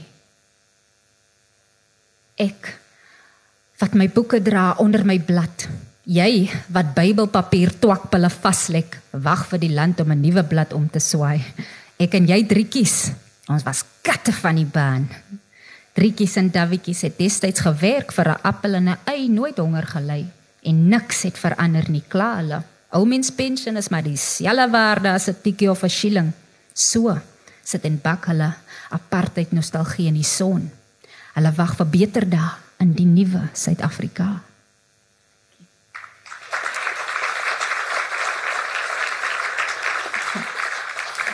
[2.39, 2.75] Ek
[3.79, 5.69] wat my boeke dra onder my blad.
[6.09, 10.99] Jy wat Bybelpapier twakpille vaslek, wag vir die land om 'n nuwe blad om te
[10.99, 11.45] swaai.
[11.99, 13.13] Ek en jy drietjies,
[13.49, 15.09] ons was katte van die baan.
[15.95, 20.27] Drietjies en Dawietjies het destyds gewerk vir 'n appel en 'n ei, nooit honger gely
[20.63, 22.63] en niks het verander nie, klaar hulle.
[22.97, 26.33] Ou mens pensioen is maar dieselfde waarde as 'n tikkie of 'n shilling.
[26.73, 27.21] So
[27.63, 28.55] sit en bak hulle
[28.91, 30.71] apartheid nostalgie in die son.
[31.35, 34.43] Hulle wag vir beter dae in die nuwe Suid-Afrika.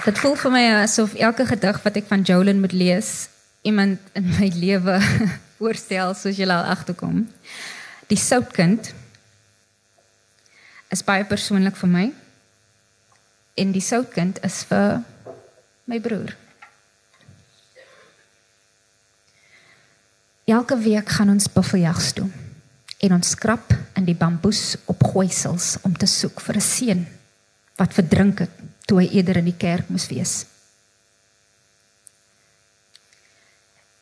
[0.04, 3.28] Dit voel vir my asof elke gedig wat ek van Jolyn moet lees,
[3.62, 4.98] iemand in my lewe
[5.56, 7.28] voorstel soos jy al agterkom.
[8.06, 8.92] Die soutkind
[10.94, 12.06] is baie persoonlik vir my.
[13.58, 15.02] En die soutkind is vir
[15.90, 16.32] my broer.
[20.44, 22.28] Elke week gaan ons buffeljags toe
[23.04, 27.06] en ons skrap in die bamboes op gooisels om te soek vir 'n seun
[27.76, 28.50] wat verdrink het
[28.86, 30.46] toe hy eerder in die kerk moes wees.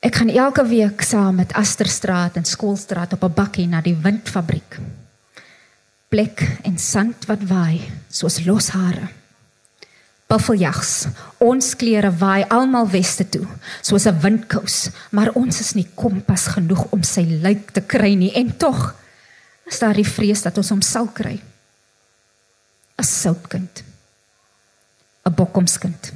[0.02, 4.78] Ek gaan elke week saam met Asterstraat en Skoolstraat op 'n bakkie na die windfabriek.
[6.12, 7.81] Plek en sand wat waai
[8.12, 9.07] soos loshare.
[10.29, 11.07] Buffeljags.
[11.40, 13.46] Ons klere waai almal weste toe
[13.81, 18.33] soos 'n windkous, maar ons is nie kompas genoeg om sy lyk te kry nie
[18.35, 18.94] en tog
[19.66, 21.40] is daar die vrees dat ons hom sal kry.
[22.98, 23.83] 'n Soutkind.
[25.25, 26.12] 'n Bokkomskind.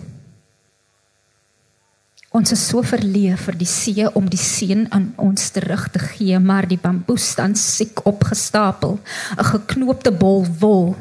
[2.37, 6.37] Ons is so verleë vir die see om die seën aan ons terug te gee,
[6.43, 8.99] maar die bamboe staan siek opgestapel,
[9.39, 10.97] 'n geknoopte bol wol.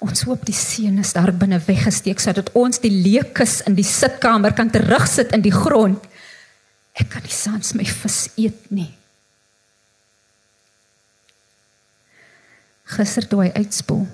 [0.00, 4.52] Ons hoop die seën is daar binne weggesteek sodat ons die leekus in die sitkamer
[4.52, 6.04] kan terugsit in die grond.
[6.92, 8.92] Ek kan nie sans my vis eet nie.
[12.84, 14.06] Gister toe hy uitspoel.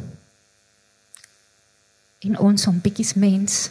[2.20, 3.70] En ons om bietjies mens,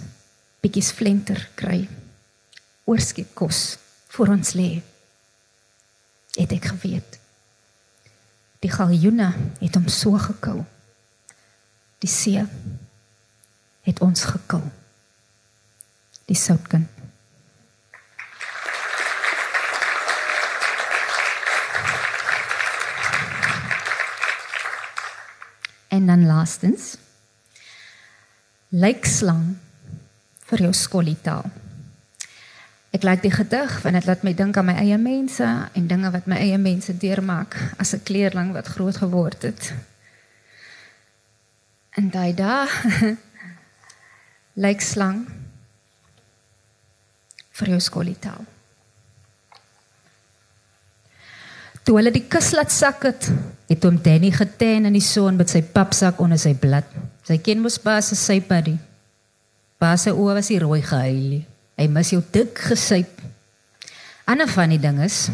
[0.62, 1.88] bietjies flenter kry
[2.90, 3.78] oorskiet kos
[4.10, 4.70] vir ons lê.
[6.38, 7.20] Het ek geweet.
[8.64, 9.30] Die galjoene
[9.62, 10.58] het hom so gekou.
[12.04, 12.44] Die see
[13.88, 14.64] het ons gekou.
[16.30, 16.90] Die soutkind.
[25.90, 26.94] En dan laastens
[28.70, 29.58] lyk slang
[30.52, 31.50] vir jou skoolitaal.
[32.90, 36.10] Ek like die gedig want dit laat my dink aan my eie mense en dinge
[36.12, 39.74] wat my eie mense deurmaak as 'n kleerling wat groot geword het.
[41.98, 42.66] En daai da
[44.66, 45.28] lyk slang
[47.60, 48.46] vir jou skoolitaal.
[51.84, 53.30] Toe hulle die kus laat sak het,
[53.70, 56.86] het hom Danny geten in die son met sy papsak onder sy blad.
[57.26, 58.76] Sy ken mos baas sy paddy.
[59.80, 61.49] Baas se oë was die rooi gehuil.
[61.80, 63.22] Hy mis jou dik gesyp.
[64.28, 65.30] Ander van die ding is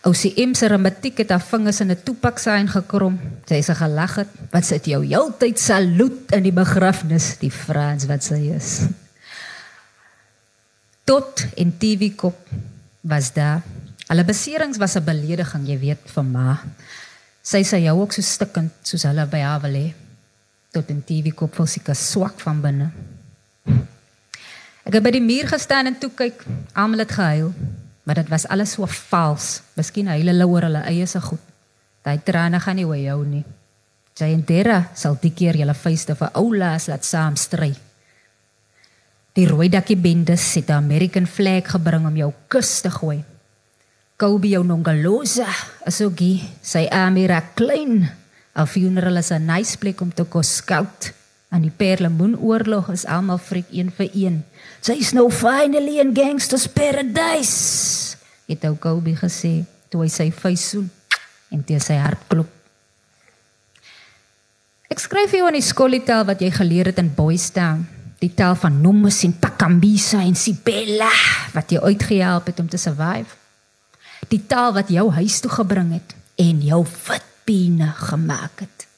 [0.00, 3.18] ou se M se ramatiek het haar vingers in 'n toepaksaai gekrom.
[3.44, 8.24] Sy sê gelag het, "Wat sit jou heeltyd saluut in die begrafnis, die Frans wat
[8.24, 8.88] sy is."
[11.04, 12.48] Tot en TV kop
[13.00, 13.62] was daar.
[14.06, 16.62] Alle beserings was 'n belediging, jy weet, vir ma.
[17.42, 19.94] Sy sê jou ook so stikkend soos hulle by haar wil hê.
[20.70, 22.90] Tot en TV kop voel seker swak van binne.
[24.90, 26.40] Ek het by die muur gestaan en toe kyk.
[26.74, 27.52] Almal het gehuil,
[28.02, 29.60] maar dit was alles so vals.
[29.78, 31.44] Miskien huil hulle oor hulle eie se goed.
[32.02, 33.44] Daai trane gaan nie oor jou nie.
[34.18, 37.70] Jy en Dera sal die keer julle feeste vir oulaas laat saam stry.
[39.38, 43.22] Die rooi dakkie bendes het 'n American flag gebring om jou kus te gooi.
[44.16, 45.46] Kobe jou nongalosa,
[45.86, 48.10] asogie, sy Amira klein.
[48.56, 51.12] 'n Funeral is 'n nice plek om te kos scout.
[51.50, 54.36] Aan die Perlemoenoorlog is almal frik een vir een.
[54.86, 58.16] Sy's nou finally in gangsters paradise.
[58.46, 60.86] Het ou Kobe gesê toe hy sy vuis soen
[61.50, 62.50] en teen sy hart klop.
[64.90, 67.82] Ek skryf jou in die skooltaal wat jy geleer het in Boys Town,
[68.22, 71.10] die taal van Nomus en Pakambisa en Sibella
[71.54, 73.38] wat jou uitgehelp het om te survive.
[74.30, 78.89] Die taal wat jou huis toe gebring het en jou witpene gemaak het.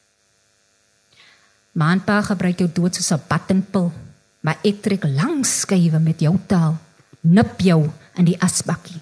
[1.73, 3.93] Maanpa gebruik jou dood soos 'n battenpil,
[4.41, 6.77] maar ek trek lang skuwe met jou taal,
[7.21, 9.01] nip jou in die asbakkie.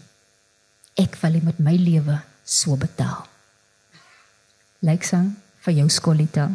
[0.94, 3.26] Ek wil met my lewe so betaal.
[4.80, 6.50] Lyksang vir jou skoolita.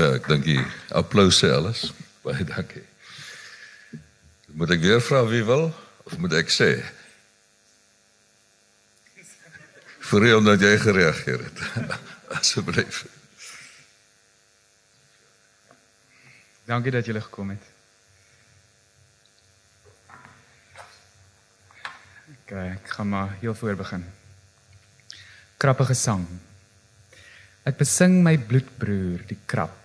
[0.00, 0.60] Ja, ek dink die
[0.96, 1.90] applous sê alles.
[2.24, 2.86] Baie dankie.
[4.56, 5.66] Moet ek weer vra wie wil
[6.08, 6.70] of moet ek sê?
[10.10, 11.60] Vir jou omdat jy gereageer het.
[12.38, 13.02] Asseblief.
[16.70, 17.66] Dankie dat julle gekom het.
[22.38, 24.06] OK, ek gaan maar heel voor begin.
[25.60, 26.24] Krappige sang.
[27.68, 29.79] Ek besing my bloedbroer, die krap.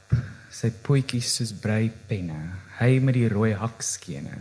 [0.55, 2.37] Sy potjies soos brei penne,
[2.79, 4.37] hy met die rooi hakskene,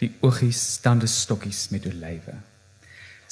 [0.00, 2.38] die oogies stande stokkies met olywe.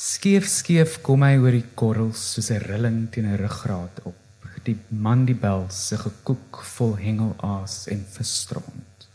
[0.01, 4.17] Skeef skeef kom hy oor die korrels soos 'n rilling teen 'n ruggraat op.
[4.65, 9.07] Die man die bel se gekoek vol hengelaas en verstrond.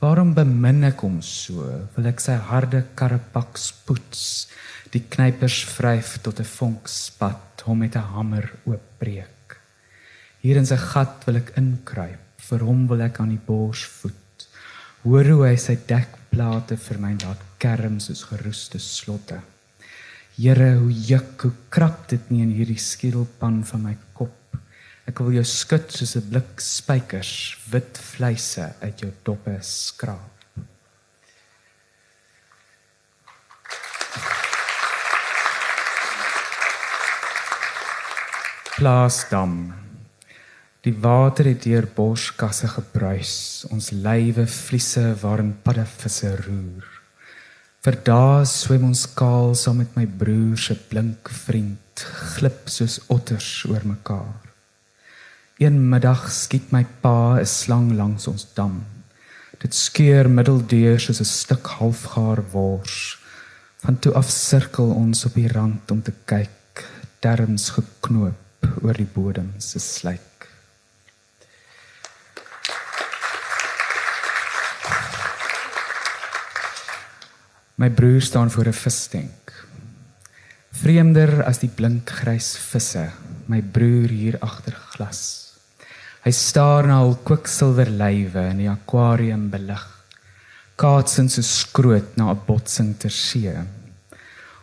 [0.00, 1.88] Waarom bemin ek hom so?
[1.96, 4.48] Wil ek sy harde karrepak spoets,
[4.92, 9.39] die knypers vryf tot 'n vonk spat, hom met 'n hamer oopbreek.
[10.40, 14.46] Hier in sy gat wil ek inkruip, vir hom wil ek aan die bors voet.
[15.02, 19.36] Hoor hoe hy sy dekplate vir my laat kerm soos geroeste slotte.
[20.40, 24.56] Here, hoe juk, hoe krap dit nie in hierdie skedelpan van my kop.
[25.04, 30.40] Ek wil jou skud soos 'n blik spykers, wit vleise uit jou doppe skraap.
[38.80, 39.89] Plaasdam.
[40.80, 46.86] Die water het deur boskasse gebruis, ons lywe vliese waarin paddevisse roer.
[47.84, 52.04] Vir dae swem ons kaal saam met my broer se blink vriend,
[52.36, 54.46] glip soos otters oor mekaar.
[55.60, 58.80] Een middag skiet my pa 'n slang langs ons dam.
[59.60, 63.18] Dit skeur middeldeur soos 'n stuk halfgaar wors.
[63.84, 66.88] Van toe af sirkel ons op die rand om te kyk,
[67.20, 70.29] terms geknoop oor die bodem se slyk.
[77.80, 79.66] My broer staan voor 'n visstenk.
[80.70, 83.10] Vreemder as die blink grys visse,
[83.46, 85.52] my broer hier agter glas.
[86.22, 90.04] Hy staar na al kwiksilwer lywe in die akwarium belig.
[90.76, 93.48] Kaatsend so skroot na 'n botsing ter see.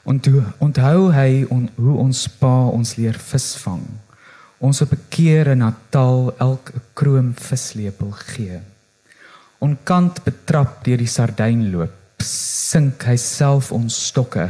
[0.05, 0.21] En
[0.59, 3.85] onthou hy on, hoe ons pa ons leer visvang.
[4.59, 8.61] Ons op 'n keer in Natal elke kroom vislepel gee.
[9.57, 14.47] Onkant betrap deur die sardynloop, sink hy self ons stokke.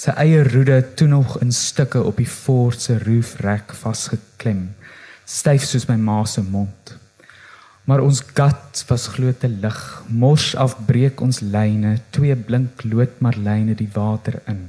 [0.00, 4.70] Sy eie roede toe nog in stukke op die fort se roofrek vasgeklem,
[5.28, 6.96] styf soos my ma se mond.
[7.84, 9.78] Maar ons gat was glo te lig,
[10.08, 14.68] mors afbreek ons lyne, twee blink loodmarlyne die water in.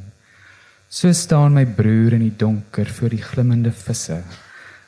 [0.92, 4.24] So staan my broer in die donker voor die glimmende visse.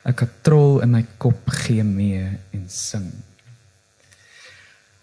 [0.04, 3.08] 'n Katrol in my kop gee mee en sing.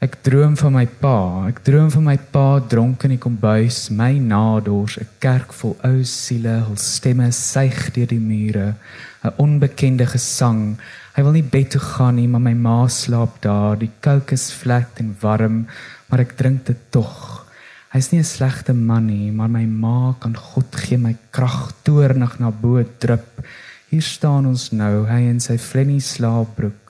[0.01, 4.15] Ek droom van my pa, ek droom van my pa dronk in die kombuis, my
[4.17, 8.73] nadors, 'n kerk vol ou siele, hul stemme suig deur die mure,
[9.21, 10.79] 'n onbekende gesang.
[11.13, 13.77] Hy wil nie bed toe gaan nie, maar my ma slaap daar.
[13.77, 15.67] Die kook is vlek en warm,
[16.09, 17.45] maar ek drink dit tog.
[17.93, 22.39] Hy's nie 'n slegte man nie, maar my ma kan God gee my krag toornig
[22.39, 23.45] na bo drup.
[23.91, 26.80] Hier staan ons nou, hy in sy flennie slaapbroek.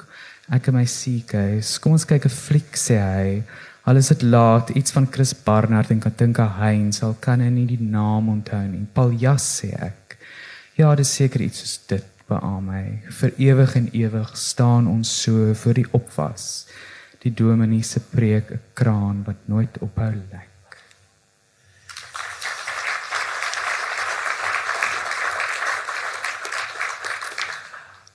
[0.51, 1.77] Ek en my CK's.
[1.79, 3.43] Kom ons kyk 'n fliek sê hy.
[3.87, 7.81] Alles het laat, iets van Chris Barnard en Katinka Heinz, al kan hy nie die
[7.81, 8.85] naam onthou nie.
[8.93, 10.17] Paljas sê ek.
[10.75, 12.83] Ja, dis seker iets soos dit beam my.
[13.09, 16.67] Vir ewig en ewig staan ons so voor die opwas.
[17.23, 20.50] Die dominee se preek 'n kraan wat nooit ophou lek.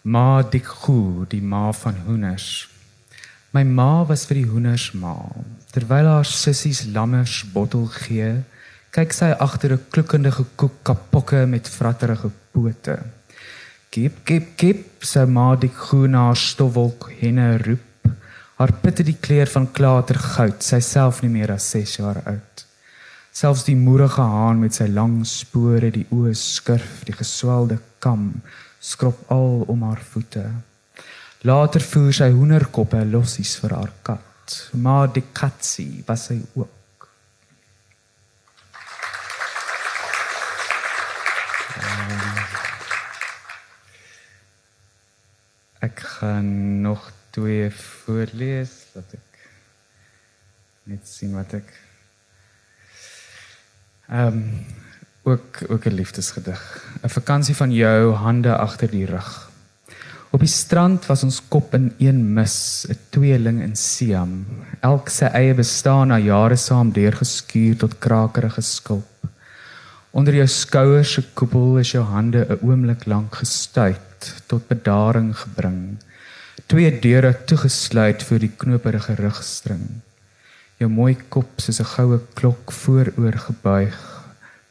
[0.07, 2.69] Ma dik goed, die ma van hoenders.
[3.51, 5.17] My ma was vir die hoenders ma.
[5.75, 8.29] Terwyl haar sissies lammers bottel gee,
[8.95, 12.97] kyk sy agter 'n klokkende gekoek kapokke met fratterige pote.
[13.91, 18.15] Kip kip kip, sy ma dik goed na stofwolk henne roep.
[18.59, 22.65] Haar pitte die kleur van klatergoud, sy self nie meer as 6 jaar oud.
[23.33, 28.43] Selfs die moerige haan met sy lang spore, die oë skurf, die geswelde kam
[28.79, 30.45] skrop al om haar voete.
[31.47, 34.57] Later voer sy hoenderkoppe lossies vir haar kat.
[34.73, 37.09] Maar die katsie was sy ook.
[41.77, 42.41] Um,
[45.87, 46.51] ek gaan
[46.87, 49.45] nog twee voorlees dat ek
[50.87, 51.71] net sien wat ek
[54.07, 54.85] ehm um,
[55.27, 56.63] ook ook 'n liefdesgedig.
[57.03, 59.51] 'n Vakansie van jou hande agter die rug.
[60.31, 64.47] Op die strand was ons kop in een mis, 'n tweeling in Siam,
[64.81, 69.29] elk sy eie bestaan na jare saam deurgeskuur tot krakerige skulp.
[70.11, 75.97] Onder jou skouers se koepel is jou hande 'n oomblik lank gestuit tot bedaring gebring.
[76.67, 79.89] Twee deure toegesluit vir die knoperige rugstring.
[80.77, 84.16] Jou mooi kop soos 'n goue klok vooroor gebuig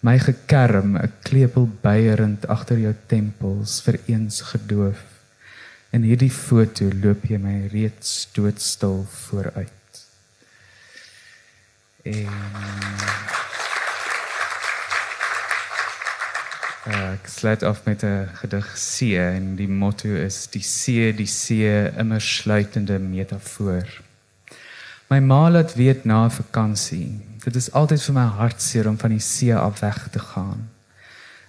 [0.05, 5.01] my gekerm 'n klepel beierend agter jou tempels vir eens gedoof.
[5.89, 9.91] In hierdie foto loop jy my reeds doodstil vooruit.
[12.03, 12.29] En
[16.85, 21.89] ek sluit af met 'n gedig see en die motto is die see die see
[21.97, 24.04] immer sluitende metafoor
[25.09, 29.11] my ma laat weet na 'n vakansie dit is altyd vir my hartseer om van
[29.11, 30.69] die see af weg te gaan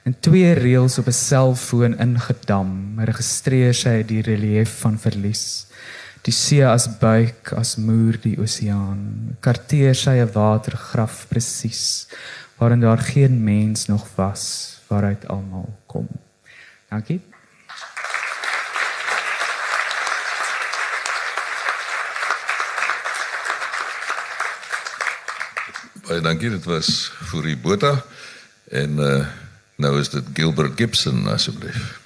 [0.07, 2.71] In twee reëls op 'n selfoon ingedam,
[3.11, 5.67] registreer sy die relief van verlies.
[6.23, 9.35] Die see as buik, as muur die oseaan.
[9.41, 12.07] Karteer sy 'n watergraf presies
[12.59, 14.43] waarin daar geen mens nog was
[14.89, 16.09] waaruit almal kom.
[16.89, 17.21] Dankie.
[26.07, 28.05] Baie dankie, dit was Fourie Botha
[28.71, 29.27] en uh
[29.77, 32.06] Nou is dit Gilbert Gibson asseblief.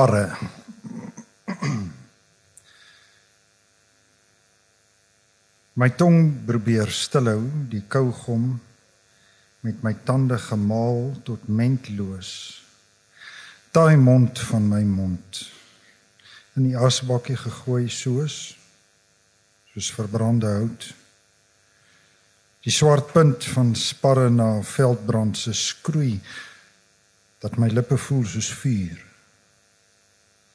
[0.00, 0.32] Sparre
[5.76, 8.46] My tong probeer stilhou die kougom
[9.60, 12.30] met my tande gemaal tot mentloos.
[13.76, 15.42] Daai mond van my mond
[16.56, 18.38] in die asbakkie gegooi soos
[19.74, 20.88] soos verbrande hout.
[22.64, 26.16] Die swart punt van sparre na veldbrand se skroei
[27.44, 29.09] dat my lippe voel soos vuur.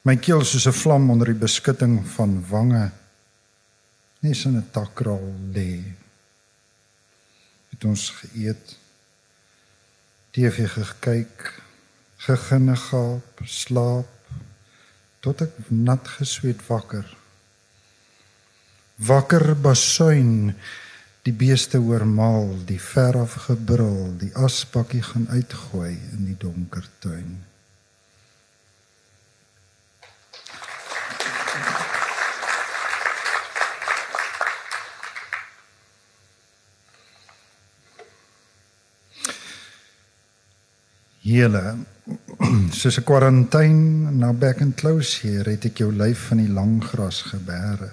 [0.06, 2.90] My keel soos 'n vlam onder die beskutting van wange
[4.22, 5.82] nes in 'n takraal lê.
[7.70, 8.76] Het ons geëet.
[10.30, 11.62] TV gekyk,
[12.16, 14.12] geginne gaap, slaap
[15.20, 17.16] tot ek nat gesweet wakker.
[18.94, 20.54] Wakker basuin
[21.22, 26.86] die beeste hoor maal, die ver af gebrul, die aspakkie gaan uitgooi in die donker
[26.98, 27.42] tuin.
[41.26, 41.76] Hele
[42.80, 43.78] soos 'n kwarantyn
[44.18, 47.90] na back and close hier het ek jou lyf van die lang gras gebeere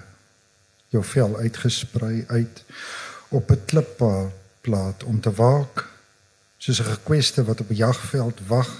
[0.94, 2.64] jou vel uitgesprei uit
[3.28, 5.88] op 'n klipplaat om te waak
[6.58, 8.70] soos 'n gekweste wat op 'n jagveld wag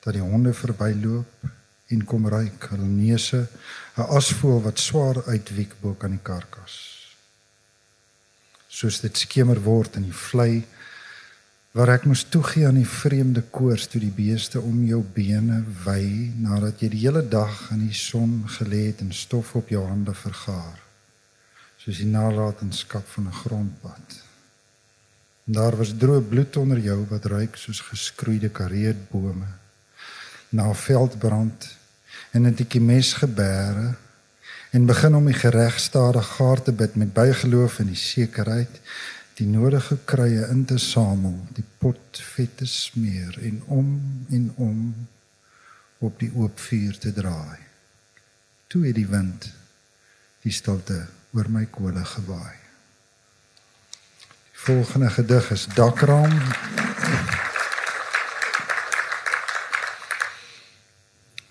[0.00, 1.50] dat die honde verbyloop
[1.86, 3.48] en kom ryk hulle neuse
[3.96, 6.74] 'n asvoël wat swaar uitwiek bo kan die karkas.
[8.68, 10.64] Soos dit skemer word in die vlei
[11.76, 16.32] waar ek moes toegee aan die vreemde koors toe die beeste om jou bene wy
[16.40, 20.14] nadat jy die hele dag in die son gelê het en stof op jou hande
[20.16, 20.78] vergaar
[21.82, 24.16] soos die nalatenskap van 'n grondpad.
[25.46, 29.46] En daar was droë bloed onder jou wat ruik soos geskroeide kareetbome
[30.48, 31.76] na veldbrand
[32.32, 33.94] en 'n bietjie mes gebeere
[34.70, 38.80] en begin om die gereg stadig gaar te bid met bygeloof in die sekerheid
[39.36, 43.90] die nodige kruie in te samel, die pot vet te smeer en om
[44.32, 44.78] en om
[45.98, 47.60] op die oop vuur te draai.
[48.72, 49.50] Toe het die wind
[50.46, 51.02] die stilte
[51.36, 52.56] oor my kole gewaai.
[54.54, 56.32] Die volgende gedig is Dakraam.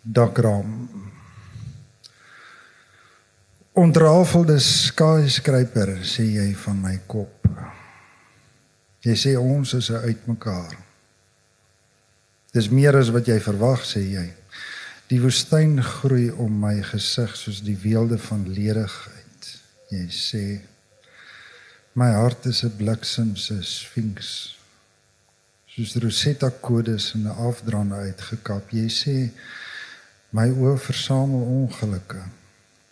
[0.02, 0.74] Dakraam.
[3.76, 7.45] Ontrafelde skyscraper sê jy van my kop.
[9.06, 10.74] Jy sê ons is uitmekaar.
[12.56, 14.26] Dis meer as wat jy verwag sê jy.
[15.12, 19.50] Die woestyn groei om my gesig soos die weelde van ledigheid.
[19.94, 20.44] Jy sê
[21.94, 24.58] my hart is 'n bliksem se sfinks.
[25.68, 28.72] Soos Rosetta kodes in 'n afdraande uitgekap.
[28.72, 29.32] Jy sê
[30.32, 32.24] my oë versamel ongelukke.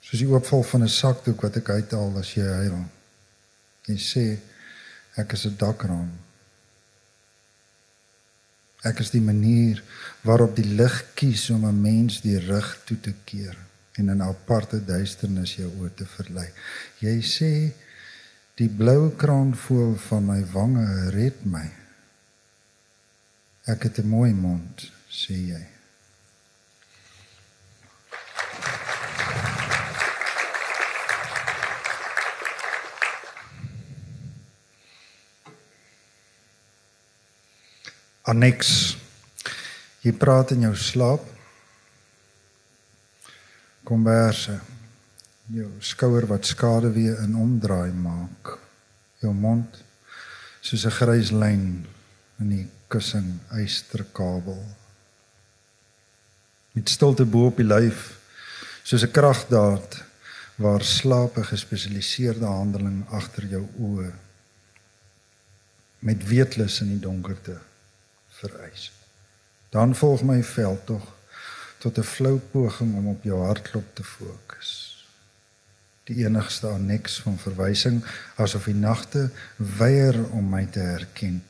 [0.02, 2.86] Soos die oopval van 'n sakdoek wat ek uithaal as jy huil.
[3.88, 4.40] Jy sê
[5.16, 6.12] Ek is 'n dakraam.
[8.84, 9.84] Ek is die manier
[10.22, 13.58] waarop die lig kies om 'n mens die rug toe te keer
[13.94, 16.50] en in aparte duisternis jou oë te verlei.
[17.00, 17.74] Jy sê
[18.56, 21.70] die blou kraanvoël van my wange red my.
[23.66, 25.73] Ek het 'n mooi mond, sê jy.
[38.24, 38.96] Annex.
[40.00, 41.24] Jy praat in jou slaap.
[43.84, 44.56] Komberse.
[45.52, 48.54] Jou skouer wat skade weer in omdraai maak.
[49.20, 49.76] Jou mond
[50.64, 51.84] soos 'n grys lyn
[52.40, 54.64] in die kussing eysterkabel.
[56.72, 58.16] Met stilte bo op die lyf
[58.84, 60.00] soos 'n kragdaad
[60.56, 64.14] waar slaap 'n gespesialiseerde handeling agter jou oë
[66.00, 67.60] met weetlus in die donkerte
[68.44, 68.92] vereis.
[69.74, 71.06] Dan volg my veldtog
[71.84, 74.70] tot 'n flou poging om op jou hartklop te fokus.
[76.04, 78.04] Die enigste anneks van verwysing
[78.36, 81.44] asof die nagte weier om my te herken.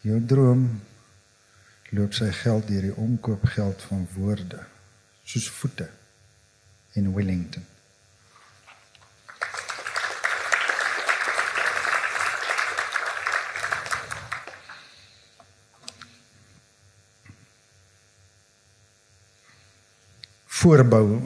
[0.00, 0.80] Jou droom
[1.90, 4.64] loop sy geld deur die omkoopgeld van woorde
[5.24, 5.88] soos voete
[6.92, 7.66] in Wellington.
[20.60, 21.16] Voorbou.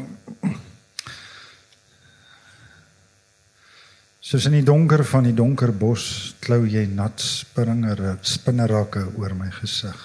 [4.23, 6.05] Soos in die donker van die donker bos
[6.45, 9.99] klou jy nat springere spinnerakke oor my gesig.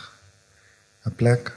[1.05, 1.51] 'n Plek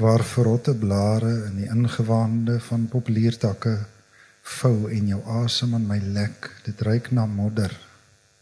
[0.00, 3.74] waar verrotte blare in die ingewaande van populiertakke
[4.60, 6.50] vou en jou asem in my lek.
[6.64, 7.74] Dit ruik na modder,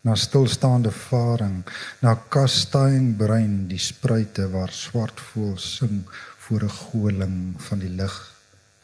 [0.02, 1.64] na stilstaande varing,
[2.00, 6.04] na kastaing brein, die spruite waar swart voel sing
[6.46, 8.35] voor 'n goling van die lig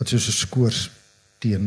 [0.03, 1.67] wat soos 'n skoorsteen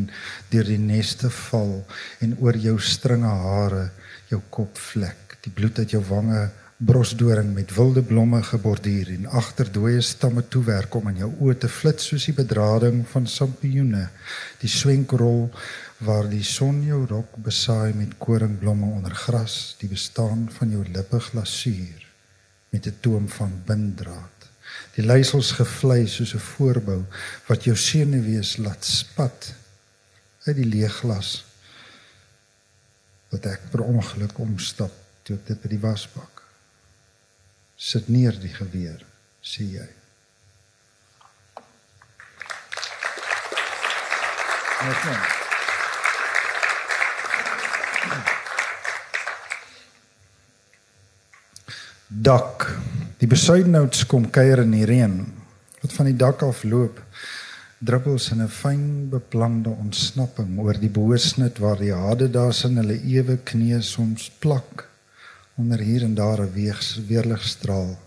[0.52, 1.86] deur die neste val
[2.24, 3.86] en oor jou stringe hare
[4.28, 5.38] jou kop vlek.
[5.46, 10.96] Die bloed uit jou wange brosdoring met wilde blomme geborduur en agter dooie stamme toewerk
[10.96, 14.10] om in jou oë te flits soos die bedrading van sampioene.
[14.60, 15.50] Die swenkrol
[16.04, 21.20] waar die son jou rok besaai met koringblomme onder gras die bestaan van jou lippe
[21.20, 22.02] glasuur
[22.72, 24.35] met 'n toom van bindraad
[24.96, 27.02] die leisels gevlei soos 'n voorbou
[27.48, 29.54] wat jou senuwees laat spat
[30.46, 31.44] uit die leeg glas
[33.32, 34.94] wat ek per ongeluk omstap
[35.24, 36.44] toe dit by die wasbak
[37.76, 39.06] sit neer die geweer
[39.44, 39.88] sê jy
[44.86, 45.18] Okay.
[52.08, 52.70] Dak
[53.16, 55.14] Die besuidnouts kom kuier in die reën
[55.80, 56.98] wat van die dak af loop.
[57.80, 63.38] Druppels in 'n fyn beplande ontsnapping oor die boosnit waar die hadedaas in hulle ewe
[63.38, 64.90] knie soms plak
[65.56, 66.54] onder hier en daar 'n
[67.08, 67.98] weerligstraal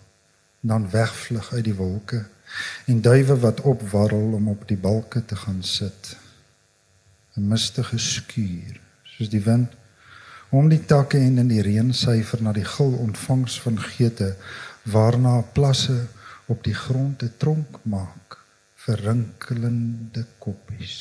[0.61, 2.25] dan wegvlug uit die wolke
[2.87, 6.17] en duwe wat opwarrel om op die balke te gaan sit.
[7.37, 9.73] 'n Mistige skuur soos die wind
[10.49, 14.37] om die takke en in die reën syfer na die gil ontvangs van geete
[14.91, 16.07] waarna plasse
[16.47, 18.39] op die grond 'n tronk maak
[18.75, 20.97] vir rinkelende koppies.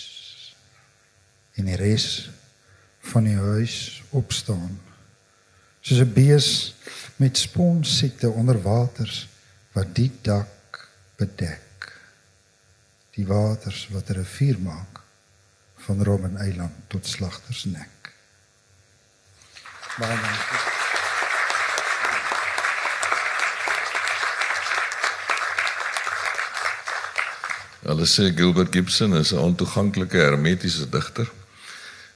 [1.53, 2.29] En die res
[2.99, 4.79] van die huis opstaan.
[5.81, 6.75] Soos 'n bees
[7.15, 9.27] met sponsiekte onder waters
[9.71, 11.99] wat die dak bedek.
[13.15, 15.01] Die waters wat 'n rivier maak
[15.75, 18.13] van Robben Eiland tot Slagtersnek.
[19.97, 20.66] Baie dankie
[27.88, 31.31] Hulle sê Gilbert Gibson is 'n ontoeganklike hermetiese digter.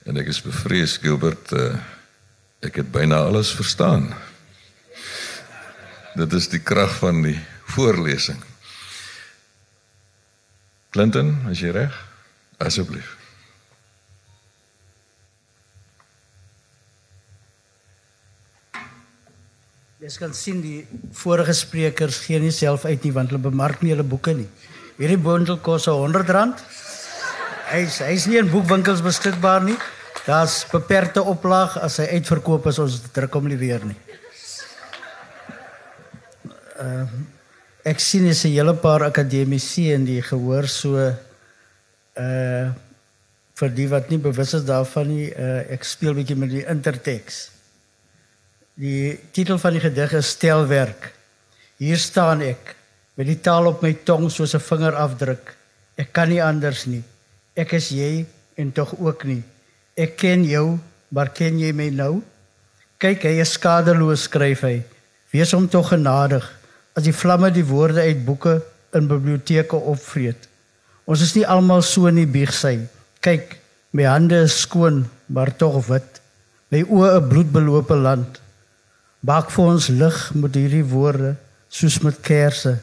[0.04, 1.80] En ek is bevrees Gilbert uh,
[2.60, 4.12] ek het byna alles verstaan.
[6.16, 7.40] Dit is die krag van die
[7.72, 8.44] voorlesing.
[10.92, 11.96] Clinton, as jy reg?
[12.60, 13.16] Asseblief.
[20.04, 23.96] Jy kan sien die vorige sprekers gee nie self uit nie want hulle bemark nie
[23.96, 24.50] hulle boeke nie.
[25.02, 26.60] Hierdie bundel kos R100.
[27.72, 29.74] Hy's hy's nie in boekwinkels beskikbaar nie.
[30.28, 33.98] Daar's beperkte oplaag as hy uitverkoop is ons druk hom nie weer nie.
[36.78, 37.08] Uh,
[37.82, 42.70] ek sien is 'n hele paar akademici in die gehoor so uh
[43.62, 47.50] vir die wat nie bewus is daarvan nie, uh ek speel bietjie met die interteks.
[48.78, 51.10] Die titel van die gedig is Stelwerk.
[51.78, 52.76] Hier staan ek
[53.22, 55.54] met die taal op my tong soos 'n vingerafdruk.
[55.96, 57.04] Ek kan nie anders nie.
[57.56, 58.26] Ek is jy
[58.58, 59.44] en tog ook nie.
[59.96, 62.24] Ek ken jou, maar ken jy my nou?
[62.98, 64.84] Kyk, hy is skadeloos skryf hy.
[65.32, 66.50] Wees hom tog genadig
[66.96, 68.64] as die vlamme die woorde uit boeke
[68.94, 70.50] in biblioteke opvreet.
[71.06, 72.80] Ons is nie almal so in die bieg sy.
[73.22, 73.58] Kyk,
[73.94, 76.22] my hande is skoon, maar tog wit.
[76.72, 78.42] My oë 'n bloedbelope land.
[79.22, 81.36] Bak vir ons lig met hierdie woorde
[81.70, 82.80] soos met kersse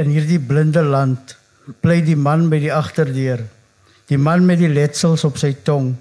[0.00, 1.36] in hierdie blinde land
[1.80, 3.44] bly die man by die agterdeur
[4.10, 5.94] die man met die letsels op sy tong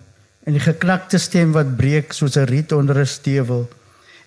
[0.44, 3.68] en die geknakte stem wat breek soos 'n riet onder 'n stewel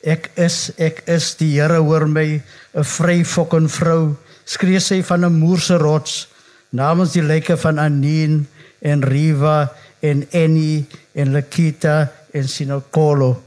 [0.03, 2.41] ek is ek is die Here hoor my
[2.75, 6.29] 'n vry fucking vrou skree sy van 'n moerse rots
[6.71, 8.47] namens die lyke van Anin
[8.81, 13.43] en Riva en Eni en Lakita en Sinokolo.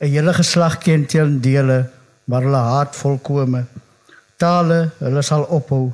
[0.00, 1.90] 'n hele geslag ken teen dele
[2.24, 3.64] maar hulle haat volkome
[4.38, 5.90] tale hulle sal ophou.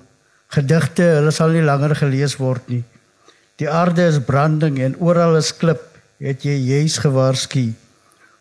[0.54, 2.82] Gedigte hulle sal nie langer gelees word nie.
[3.58, 5.82] Die aarde is branding en oral is klip
[6.22, 7.68] het jy juis gewaarsku.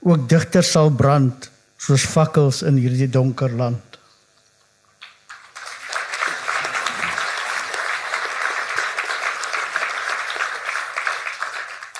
[0.03, 1.49] Ook digters sal brand
[1.79, 3.81] soos fakkels in hierdie donker land.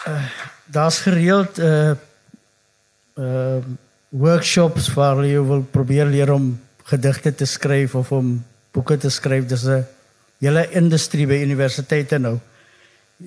[0.03, 0.19] Uh,
[0.67, 1.95] daar's gereeld uh
[3.15, 3.61] uh
[4.13, 6.51] workshops waar jy wil probeer leer om
[6.93, 8.37] gedigte te skryf of om
[8.73, 9.47] boeke te skryf.
[9.49, 9.85] Dis 'n
[10.39, 12.39] hele industrie by universiteite nou.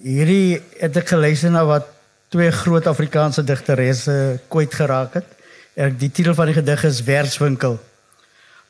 [0.03, 1.87] Hierdie het ek gelees na wat
[2.29, 5.29] twee groot Afrikaanse digteresse kwyt geraak het.
[5.77, 7.79] Ek die titel van die gedig is Verswinkel.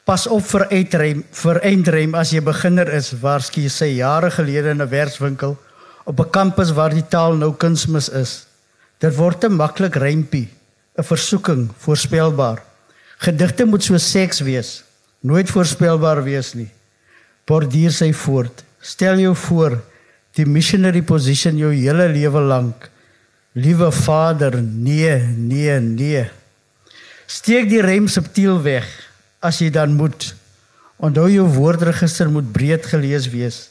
[0.07, 4.82] Pas op vir uitreim vir eindreim as jy beginner is, waarskynlik sy jare gelede in
[4.82, 5.57] 'n verswinkel
[6.07, 8.47] op 'n kampus waar die taal nou kunsmis is.
[8.99, 10.49] Dit word te maklik rympie,
[10.99, 12.62] 'n versoeking, voorspelbaar.
[13.18, 14.84] Gedigte moet so seks wees,
[15.27, 16.68] nooit voorspelbaar wees nie.
[17.47, 18.62] Borduur sy voort.
[18.83, 19.81] Stel jou voor
[20.39, 22.89] die missionary position jou hele lewe lank.
[23.57, 26.27] Liewe Vader, nee, nee, nee.
[27.27, 28.87] Steek die rem subtiel weg
[29.43, 30.35] as jy dan moet.
[31.03, 33.66] Onthou jou woordregister moet breed gelees wees.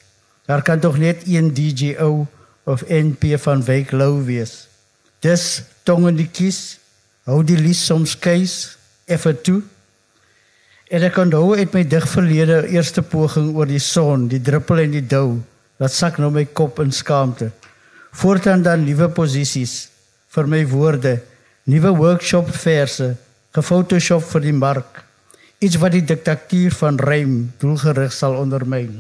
[0.50, 2.28] Daar kan tog net een DJO
[2.66, 4.68] of NP van Wyk Lou wees.
[5.22, 6.78] Dis tong in die kies.
[7.26, 8.76] Hou die lies soms keis
[9.10, 9.62] effe toe.
[10.86, 14.92] En ek onthou uit my dig verlede eerste poging oor die son, die druppel en
[14.94, 15.40] die dou,
[15.82, 17.50] wat sak nou my kop in skaamte.
[18.16, 19.88] Voortaan dan nuwe posisies
[20.36, 21.16] vir my woorde,
[21.66, 23.16] nuwe workshop verse,
[23.58, 25.02] gefotoshop vir die mark.
[25.64, 29.00] Iets wat die diktatuur van rym doelgerig sal ondermyn.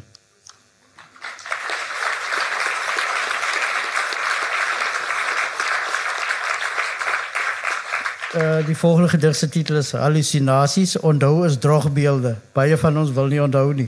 [8.35, 10.97] Uh, die volgende gedig se titel is Hallusinasies.
[10.99, 12.33] Onthou is drogbeelde.
[12.51, 13.87] Baie van ons wil nie onthou nie.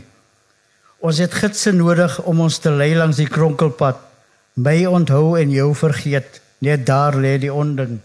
[1.03, 3.97] Ons het gidse nodig om ons te lei langs die kronkelpad.
[4.55, 6.39] My onthou en jou vergeet.
[6.63, 7.97] Net daar lê die onding.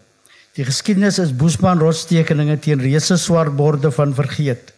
[0.59, 4.73] Die geskiedenis is Boesman rotstekeninge teen reuse swart borde van vergeet.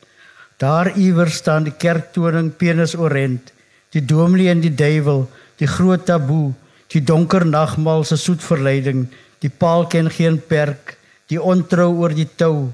[0.61, 3.55] Daar iewers staan die kerktoning penis orent,
[3.97, 5.25] die dominee en die duiwel,
[5.57, 6.53] die groot taboe,
[6.93, 9.07] die donker nagmaal se soet verleiding,
[9.41, 10.99] die paal ken geen perk
[11.35, 12.71] die ontrou oor die tou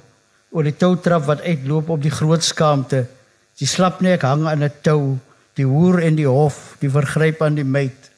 [0.50, 3.04] oor die toutrap wat uitloop op die groot skaamte.
[3.60, 5.18] Die slapnek hang aan 'n tou
[5.54, 8.10] die hoer en die hof die vergryp aan die meid.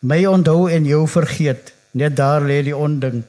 [0.00, 3.22] My onthou en jou vergeet net daar lê die onding.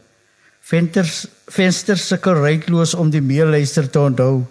[0.62, 4.46] Vensters vensters sukkel reikloos om die meeluister te onthou.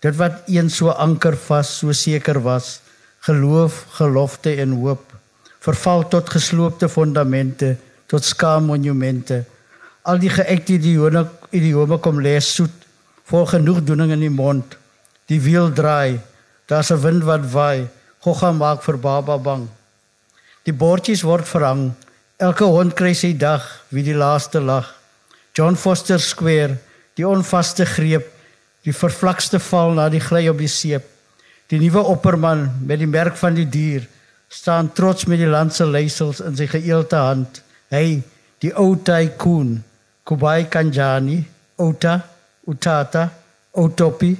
[0.00, 2.80] Dit wat een so anker vas so seker was
[3.26, 5.04] geloof gelofte en hoop
[5.60, 9.44] verval tot gesloopte fondamente tot skaam monumente
[10.08, 12.86] al die geëkte idiome idiome kom lê soet
[13.28, 14.76] vol genoegdoening in die mond.
[15.28, 16.20] Die wiel draai
[16.68, 17.88] daar's 'n wind wat waai
[18.24, 19.68] gogga maak vir baba bang.
[20.64, 21.92] Die bordjies word verhang
[22.38, 24.86] elke hond kry sy dag wie die laaste lag.
[25.52, 26.78] John Foster Square
[27.16, 28.26] die onvaste greep
[28.84, 31.04] die vervlakste val na die gly op die seep.
[31.68, 34.06] Die nuwe opperman met die merk van die dier
[34.48, 37.62] staan trots met die land se leisels in sy geëelte hand.
[37.90, 38.22] Hy
[38.60, 39.84] die ou tycoon
[40.28, 41.42] Kubai Kanjani,
[41.78, 42.22] Ota,
[42.68, 43.30] Utata,
[43.72, 44.36] Otopi,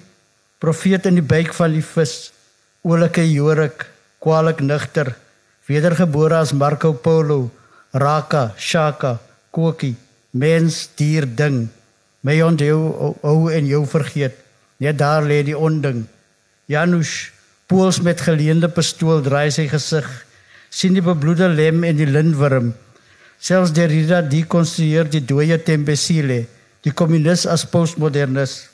[0.61, 2.29] profeet in die buik van die vis,
[2.85, 3.87] oulike Jorik,
[4.21, 5.15] kwalik nigter,
[5.65, 7.49] wedergebore as Marco Polo,
[7.97, 9.17] Raka, Shaka,
[9.51, 9.95] Koki,
[10.37, 11.71] mens, dier, ding.
[12.21, 14.37] My onthou ou en jou vergeet.
[14.85, 16.05] Net daar lê die onding.
[16.69, 17.31] Janusz,
[17.65, 20.09] pools met geleende pistool draai sy gesig.
[20.69, 22.75] sien die bebloede lem en die lintworm.
[23.39, 26.41] Selfs Derrida dekonstrueer die dooie Tembesile,
[26.83, 28.65] die kommunis as postmodernis.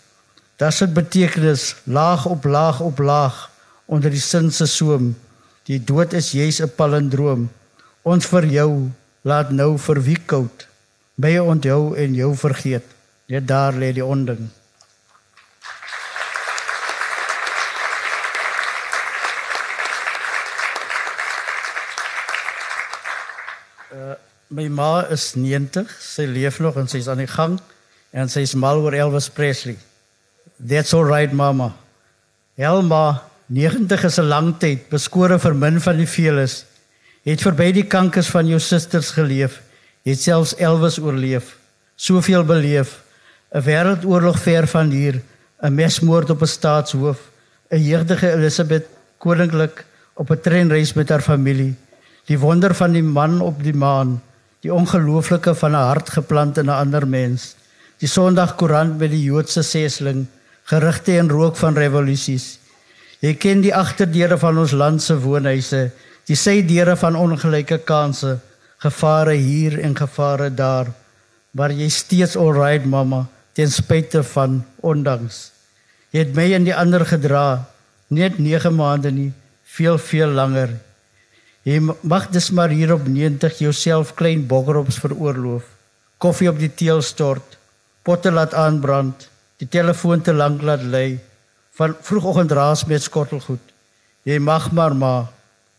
[0.57, 3.51] Dit het betekenis laag op laag op laag
[3.85, 5.13] onder die sin se soem.
[5.69, 7.51] Die dood is jy's 'n palindroom.
[8.03, 8.91] Ons vir jou
[9.23, 10.67] laat nou vir wie koud.
[11.17, 12.85] By onthou en jou vergeet.
[13.27, 14.49] Net daar lê die onding.
[23.95, 24.15] Uh,
[24.55, 27.57] my ma is 90, sy leef nog en sy's aan die gang
[28.15, 29.75] en sy's mal oor Elvis Presley.
[30.63, 31.73] That's all right mama.
[32.55, 36.65] Elma, 90 is 'n lang tyd, beskore vir min van die veeles.
[37.25, 39.61] Het verby die kankers van jou susters geleef,
[40.05, 41.57] het selfs Elvis oorleef.
[41.97, 43.03] Soveel beleef.
[43.53, 45.23] 'n Wêreldoorlog ver van hier,
[45.63, 47.19] 'n mesmoord op 'n staatshoof,
[47.71, 48.87] 'n jeugdige Elisabeth
[49.19, 49.85] koninklik
[50.15, 51.75] op 'n treinreis met haar familie.
[52.27, 54.23] Die wonder van die man op die maan,
[54.65, 57.55] die ongelooflike van 'n hart geplant in 'n ander mens.
[57.99, 60.27] Die Sondagkoerant met die Joodse sesling,
[60.65, 62.59] gerugte en rook van revolusies.
[63.21, 65.91] Jy ken die agterdeure van ons land se woonhuise,
[66.25, 68.39] die sydeure van ongelyke kansse,
[68.79, 70.87] gevare hier en gevare daar,
[71.51, 75.51] waar jy steeds alright mamma, ten spyte van ondanks.
[76.11, 77.67] Jy het my en die ander gedra,
[78.09, 79.33] net 9 maande nie,
[79.65, 80.69] veel veel langer.
[81.65, 85.65] Jy mag dis maar hier op 90 jouself klein boggerops veroorloof.
[86.21, 87.57] Koffie op die teel stort,
[88.05, 91.17] potte laat aanbrand, die telefoon te lank laat lê,
[91.79, 93.73] van vroegoggend raas met skottelgoed.
[94.29, 95.33] Jy mag maar maar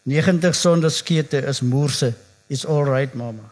[0.10, 2.14] 90 sonder skete is moerse.
[2.50, 3.46] It's all right mama.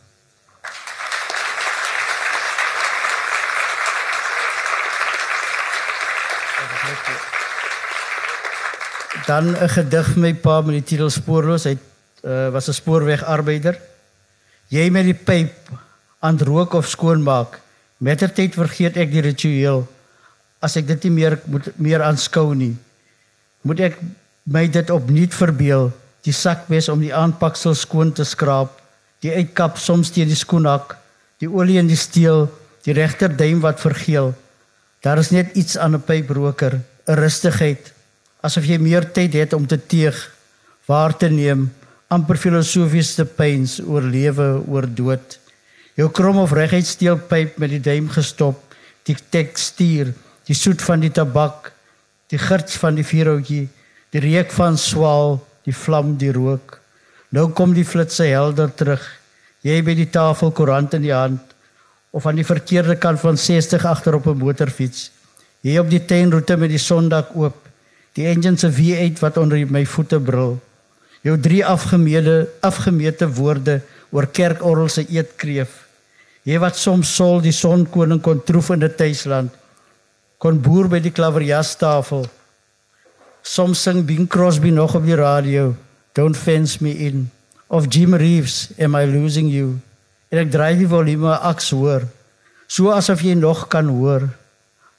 [9.26, 11.64] Dan 'n gedig my pa met die titel Spoorloos.
[11.64, 11.78] Hy
[12.24, 13.80] uh, was 'n spoorwegarbeider.
[14.68, 15.70] Jy met die pyp
[16.20, 17.60] aan rook of skoonmaak.
[17.98, 19.88] Mettertyd vergeet ek die ritueel
[20.64, 22.76] as ek dit nie meer moet meer aanskou nie.
[23.68, 24.00] Moet ek
[24.44, 25.92] my dit opnuut verbeel,
[26.24, 28.80] die sakmes om die aanpaksel skoon te skraap,
[29.24, 30.96] die uitkap soms teen die skoenhak,
[31.40, 32.48] die olie in die steel,
[32.84, 34.34] die regterduim wat vergeel.
[35.04, 37.94] Daar is net iets aan 'n pyproker, 'n rustigheid,
[38.42, 40.16] asof jy meer tyd het om te teeg,
[40.88, 41.72] waar te neem
[42.12, 45.38] amper filosofiese pyns oor lewe, oor dood.
[45.98, 48.60] Jou krom of reguit steelpyp met die duim gestop,
[49.06, 50.14] die tekstuur,
[50.48, 51.72] die soet van die tabak,
[52.32, 53.68] die girts van die vuurhoutjie,
[54.14, 56.80] die reuk van swaal, die vlam, die rook.
[57.34, 59.04] Nou kom die flitse helder terug.
[59.64, 61.54] Jy by die tafel koerant in die hand
[62.14, 65.10] of aan die verkeerde kant van 60 agter op 'n motorfiets.
[65.62, 67.58] Jy op die tuinroete met die sondak oop.
[68.14, 70.60] Die engine se V8 wat onder my voete brul
[71.24, 73.80] jou drie afgemete afgemete woorde
[74.12, 75.72] oor kerkorrel se eetkreef.
[76.44, 79.52] Jy wat soms sol die sonkoning kon troef in 'n tuisland.
[80.38, 82.28] Kon boer by die klaverjastafel.
[83.42, 85.76] Soms sing Bing Crosby nog op die radio,
[86.14, 87.32] Don't fence me in
[87.68, 89.80] of Jim Reeves, Am I losing you?
[90.30, 92.08] En ek draai die volume aks hoor,
[92.68, 94.30] so asof jy nog kan hoor.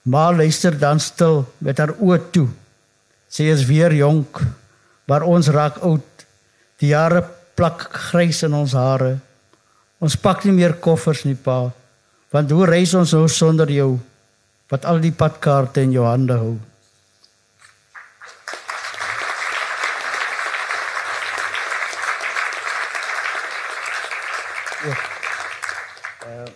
[0.03, 2.49] Maar luister dan stil met haar oë toe.
[3.29, 4.41] Sy is weer jonk,
[5.07, 6.14] maar ons raak oud
[6.85, 7.23] Die jare
[7.57, 9.15] plak grys in ons hare.
[10.05, 11.71] Ons pak nie meer koffers nie, pa.
[12.35, 13.95] Want hoe reis ons nou sonder jou
[14.69, 16.51] wat al die padkaarte in jou hande hou?
[24.85, 26.51] Eh,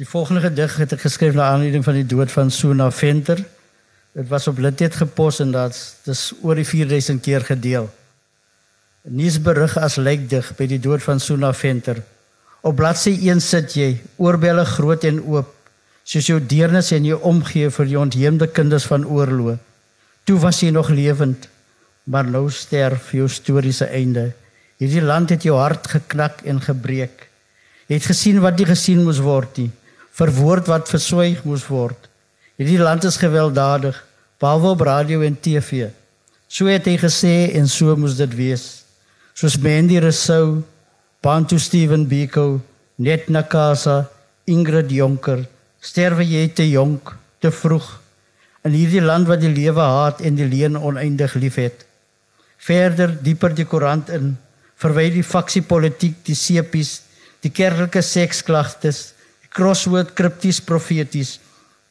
[0.00, 3.44] die volgende gedig het ek geskryf na aanleiding van die dood van Suna Venter.
[4.16, 7.86] Dit was op Litet gepos en dit is oor die 4000 keer gedeel
[9.06, 12.00] nuusberig as lykdig by die dood van Suna Venter.
[12.66, 15.52] Op bladsy 1 sit jy, oorbelle groot en oop,
[16.06, 19.60] soos jou deernis en jou omgee vir die ontheemde kinders van oorlog.
[20.26, 21.46] Toe was jy nog lewend,
[22.10, 24.32] maar nou sterf jou storie se einde.
[24.82, 27.28] Hierdie land het jou hart geknak en gebreek.
[27.86, 29.70] Jy het gesien wat nie gesien moes word nie,
[30.18, 32.10] verwoord wat verswyg moes word.
[32.58, 33.94] Hierdie land is gewelddadig,
[34.42, 35.92] behalwe op radio en TV.
[36.50, 38.66] So het hy gesê en so moes dit wees
[39.36, 40.64] soos Mandy Rousseau,
[41.20, 42.62] Bantu Steven Biko,
[42.96, 44.08] Net Nakasa,
[44.48, 45.42] Ingrid Jonker,
[45.76, 47.12] sterwe jy te jonk,
[47.44, 47.90] te vroeg
[48.64, 51.84] in hierdie land wat die lewe haat en die leuen oneindig liefhet.
[52.56, 54.32] Verder dieper die koerant in,
[54.80, 57.02] verwy die faksiepolitiek, die sepies,
[57.44, 59.12] die kerklike seksklagtes,
[59.44, 61.36] die crossword kripties profeties.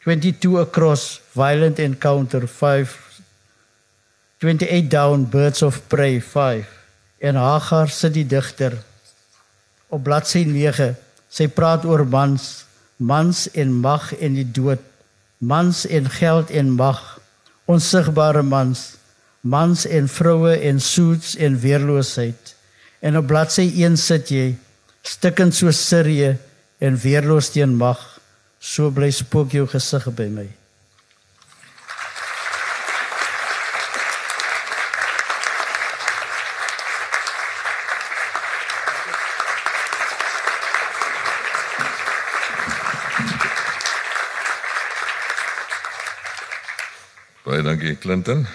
[0.03, 2.97] 22 across violent encounter 5
[4.41, 6.74] 28 down birds of prey 5
[7.26, 8.76] En Hagar sit die digter
[9.89, 10.91] op bladsy 9.
[11.30, 12.65] Sy praat oor mans,
[13.01, 14.82] mans en mag en die dood,
[15.41, 16.99] mans en geld en mag,
[17.65, 18.84] onsigbare mans,
[19.41, 22.53] mans en vroue en suits en weerloosheid.
[23.01, 24.45] En op bladsy 1 sit jy
[25.05, 26.36] stikkend so Sirië
[26.78, 28.05] en weerloos teen mag.
[28.59, 30.47] So bly spook jou gesig by my.
[47.45, 48.47] Baie dankie Clinton.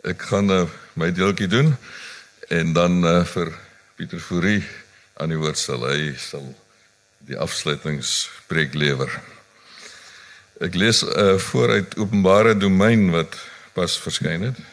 [0.00, 0.64] Ek gaan uh,
[0.96, 1.74] my deeltjie doen
[2.48, 3.50] en dan uh, vir
[3.98, 4.62] Pieter Fourie
[5.20, 6.46] aan die woord sal hy sal
[7.28, 9.12] die afsluitingspreek lewer.
[10.64, 13.36] Ek lees uh, vooruit Openbare Domein wat
[13.76, 14.64] pas verskyn het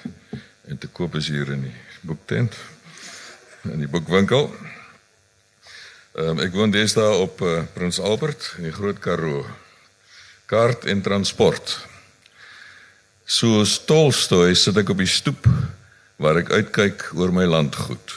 [0.72, 1.78] en te koop is hier in die
[2.08, 2.56] boektent
[3.68, 4.48] in die boekwinkel.
[6.16, 9.44] Um, ek woon deesdae op uh, Prins Albert in die Groot Karoo.
[10.48, 11.82] Kaart en transport.
[13.32, 15.46] So Tolstoy sit ek op die stoep
[16.20, 18.12] waar ek uitkyk oor my landgoed.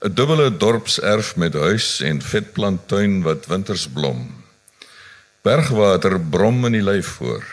[0.00, 4.32] 'n Dubbele dorpserf met huis en vetplanttuin wat winters blom.
[5.44, 7.44] Bergwater brom in die lyf voor.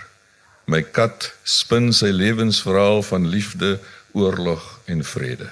[0.71, 3.79] My kat spin sy lewensverhaal van liefde,
[4.15, 5.51] oorlog en vrede.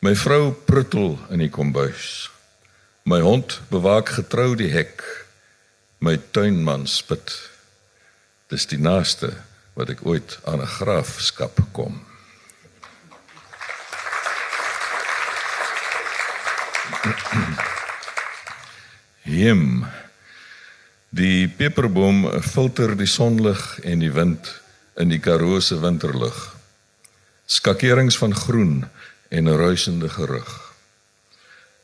[0.00, 2.30] My vrou pruttel in die kombuis.
[3.04, 5.04] My hond bewaak getrou die hek.
[6.00, 7.36] My tuinman spit.
[8.48, 9.36] Dis die naaste
[9.72, 12.02] wat ek ooit aan 'n graafskap kom.
[19.22, 19.86] Him
[21.08, 24.60] die peperboom filter die sonlig en die wind
[24.94, 26.56] in die Karoo se winterlug.
[27.46, 28.88] Skakerings van groen
[29.28, 30.74] en 'n ruisende gerug.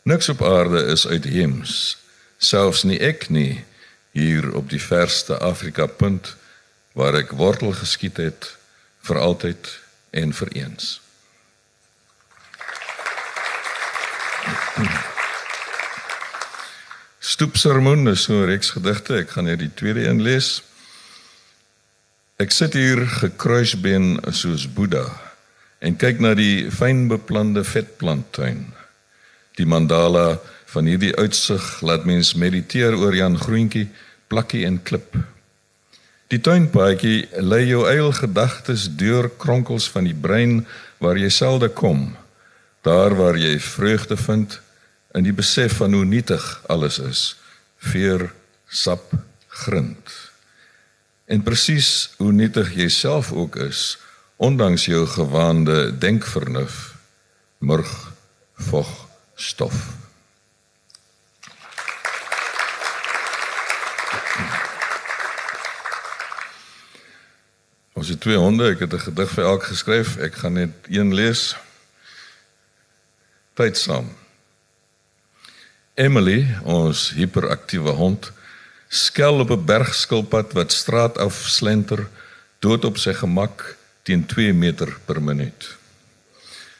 [0.03, 1.99] Niks op aarde is uit hems,
[2.39, 3.64] selfs nie ek nie
[4.11, 6.36] hier op die verste Afrika punt
[6.99, 8.49] waar ek wortel geskiet het
[9.07, 9.69] vir altyd
[10.11, 10.97] en vir eens.
[17.23, 19.23] Stoepsermon is so 'n reeks gedigte.
[19.23, 20.63] Ek gaan net die tweede een lees.
[22.37, 25.07] Ek sit hier gekruisbeen soos Boeddha
[25.79, 28.75] en kyk na die fynbeplande vetplanttuin.
[29.55, 33.89] Die mandala van hierdie uitsig laat mens mediteer oor Jan Groentjie,
[34.27, 35.15] plakkie en klip.
[36.29, 40.66] Die tuinpaadjie lei jou eil gedagtes deur kronkels van die brein
[41.01, 42.11] waar jy selde kom.
[42.85, 44.59] Daar waar jy vreugde vind
[45.16, 47.22] in die besef van hoe nietig alles is.
[47.81, 48.26] Veer,
[48.68, 49.14] sap,
[49.64, 50.12] grind.
[51.24, 53.97] En presies hoe nietig jy self ook is,
[54.37, 56.93] ondanks jou gewaande denkvernuf,
[57.59, 57.95] murg,
[58.68, 58.93] vog,
[59.35, 59.98] stof.
[67.99, 70.17] Ons het twee honde, ek het 'n gedig vir elk geskryf.
[70.17, 71.57] Ek gaan net een lees.
[73.55, 74.07] Tyd saam.
[75.95, 78.31] Emily, ons hiperaktiewe hond,
[78.89, 82.07] skel op 'n bergskilpad wat straat af slenter,
[82.59, 85.77] dood op sy gemak teen 2 meter per minuut.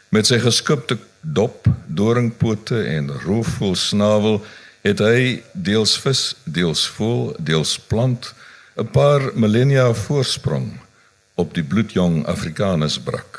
[0.09, 4.45] Met sy geskubte dop, doringpote en roofvoël snavel
[4.81, 8.35] het hy deels vis, deels voël, deels plant
[8.77, 10.88] 'n paar millennia voorsprong
[11.39, 13.39] op die bloedjong Afrikaners brak.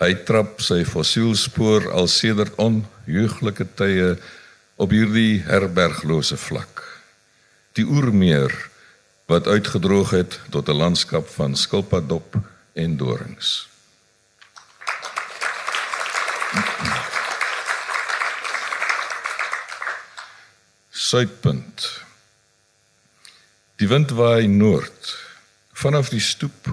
[0.00, 4.12] Hy trap sy fossielspoor al sedert onheuglike tye
[4.80, 6.84] op hierdie herberglose vlak.
[7.74, 8.54] Die oermeer
[9.30, 12.38] wat uitgedroog het tot 'n landskap van skilpaddop
[12.72, 13.68] en dorings.
[20.90, 22.02] Suidpunt.
[23.76, 25.29] Die wind waai noord
[25.80, 26.68] Vanaf die stoep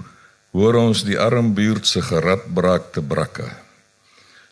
[0.52, 3.48] hoor ons die arm buurt se geradbraakte brakke.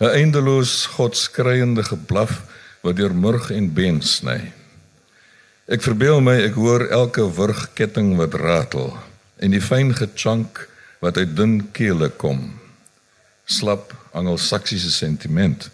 [0.01, 2.41] 'n Eindeloos godskreiende geblaf
[2.81, 4.53] wat deur murg en been sny.
[5.69, 8.97] Ek verbeel my ek hoor elke wurgketting wat ratel
[9.45, 10.69] en die fyn gechunk
[11.05, 12.57] wat uit dun kele kom.
[13.45, 15.69] Slap angelsaksiese sentiment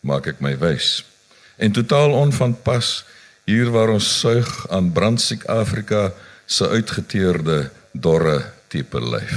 [0.00, 1.04] maak ek my wys.
[1.56, 3.04] En totaal onvanpas
[3.46, 6.10] hier waar ons suig aan brandsiek Afrika
[6.46, 9.34] se uitgeteerde dorre tipe lyf.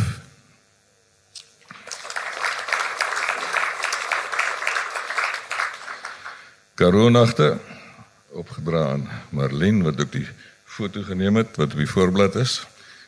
[6.77, 7.55] Karoonagte
[8.37, 10.27] opgedra aan Marlene wat ook die
[10.65, 12.59] foto geneem het wat op die voorblad is.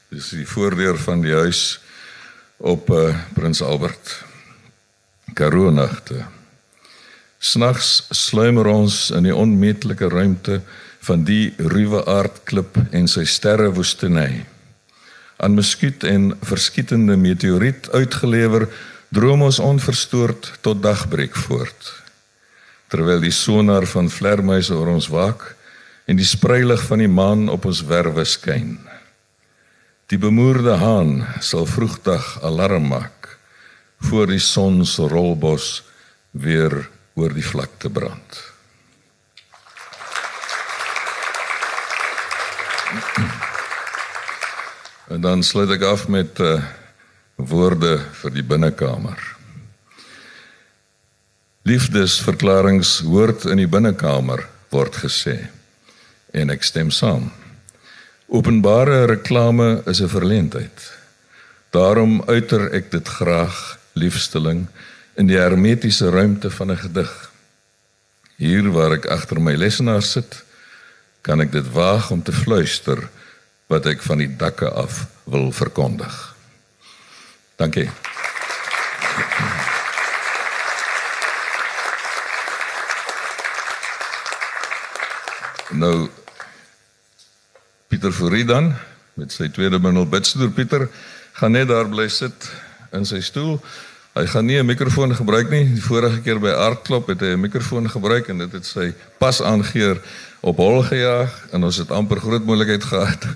[0.10, 1.80] Dis die voordeur van die huis
[2.58, 4.24] op uh, Prins Albert.
[5.34, 6.26] Karoonagte.
[7.40, 10.62] Snags sluimer ons in die onmeetlike ruimte
[11.06, 14.26] van die ruwe aardklip en sy sterre woestynne.
[15.40, 18.68] Aan muskiet en verskietende meteoriet uitgelewer,
[19.10, 21.94] droom ons onverstoord tot dagbreek voort.
[22.92, 25.56] Terwyl die sonar van vlermuise oor ons waak
[26.10, 28.78] en die spreilig van die maan op ons werwe skyn.
[30.10, 33.38] Die bemoerde haan sal vroegdag alarm maak
[34.10, 35.84] voor die son se rolbos
[36.32, 38.42] weer oor die vlakte brand.
[45.10, 46.60] En dan sluit ek af met uh,
[47.36, 49.18] woorde vir die binnekamer.
[51.66, 55.50] Liefdesverklaringe hoort in die binnekamer word gesê
[56.30, 57.32] en ek stem saam.
[58.30, 60.78] Openbare reklame is 'n verleentheid.
[61.74, 64.68] Daarom uiter ek dit graag liefstelling
[65.18, 67.32] in die hermetiese ruimte van 'n gedig.
[68.38, 70.44] Hier waar ek agter my lesenaar sit,
[71.22, 73.10] kan ek dit waag om te fluister
[73.70, 76.14] wat ek van die dakke af wil verkondig.
[77.62, 77.86] Dankie.
[85.70, 86.10] Nou
[87.90, 88.72] Pieter Fourie dan
[89.20, 90.88] met sy tweede bundel Bidstoer Pieter
[91.38, 92.50] gaan net daar bly sit
[92.96, 93.60] in sy stoel.
[94.18, 95.66] Hy gaan nie 'n mikrofoon gebruik nie.
[95.70, 99.42] Die vorige keer by Artklop het hy 'n mikrofoon gebruik en dit het sy pas
[99.42, 100.02] aangeheer
[100.42, 103.28] op hol gejaag en ons het amper groot moontlikheid gehad.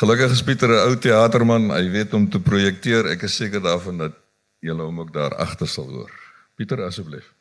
[0.00, 3.06] Gelukkig is Pieter 'n ou teaterman, hy weet om te projekteer.
[3.06, 4.12] Ek is seker daarvan dat
[4.60, 6.12] julle hom ook daar agter sal hoor.
[6.56, 7.39] Pieter asseblief.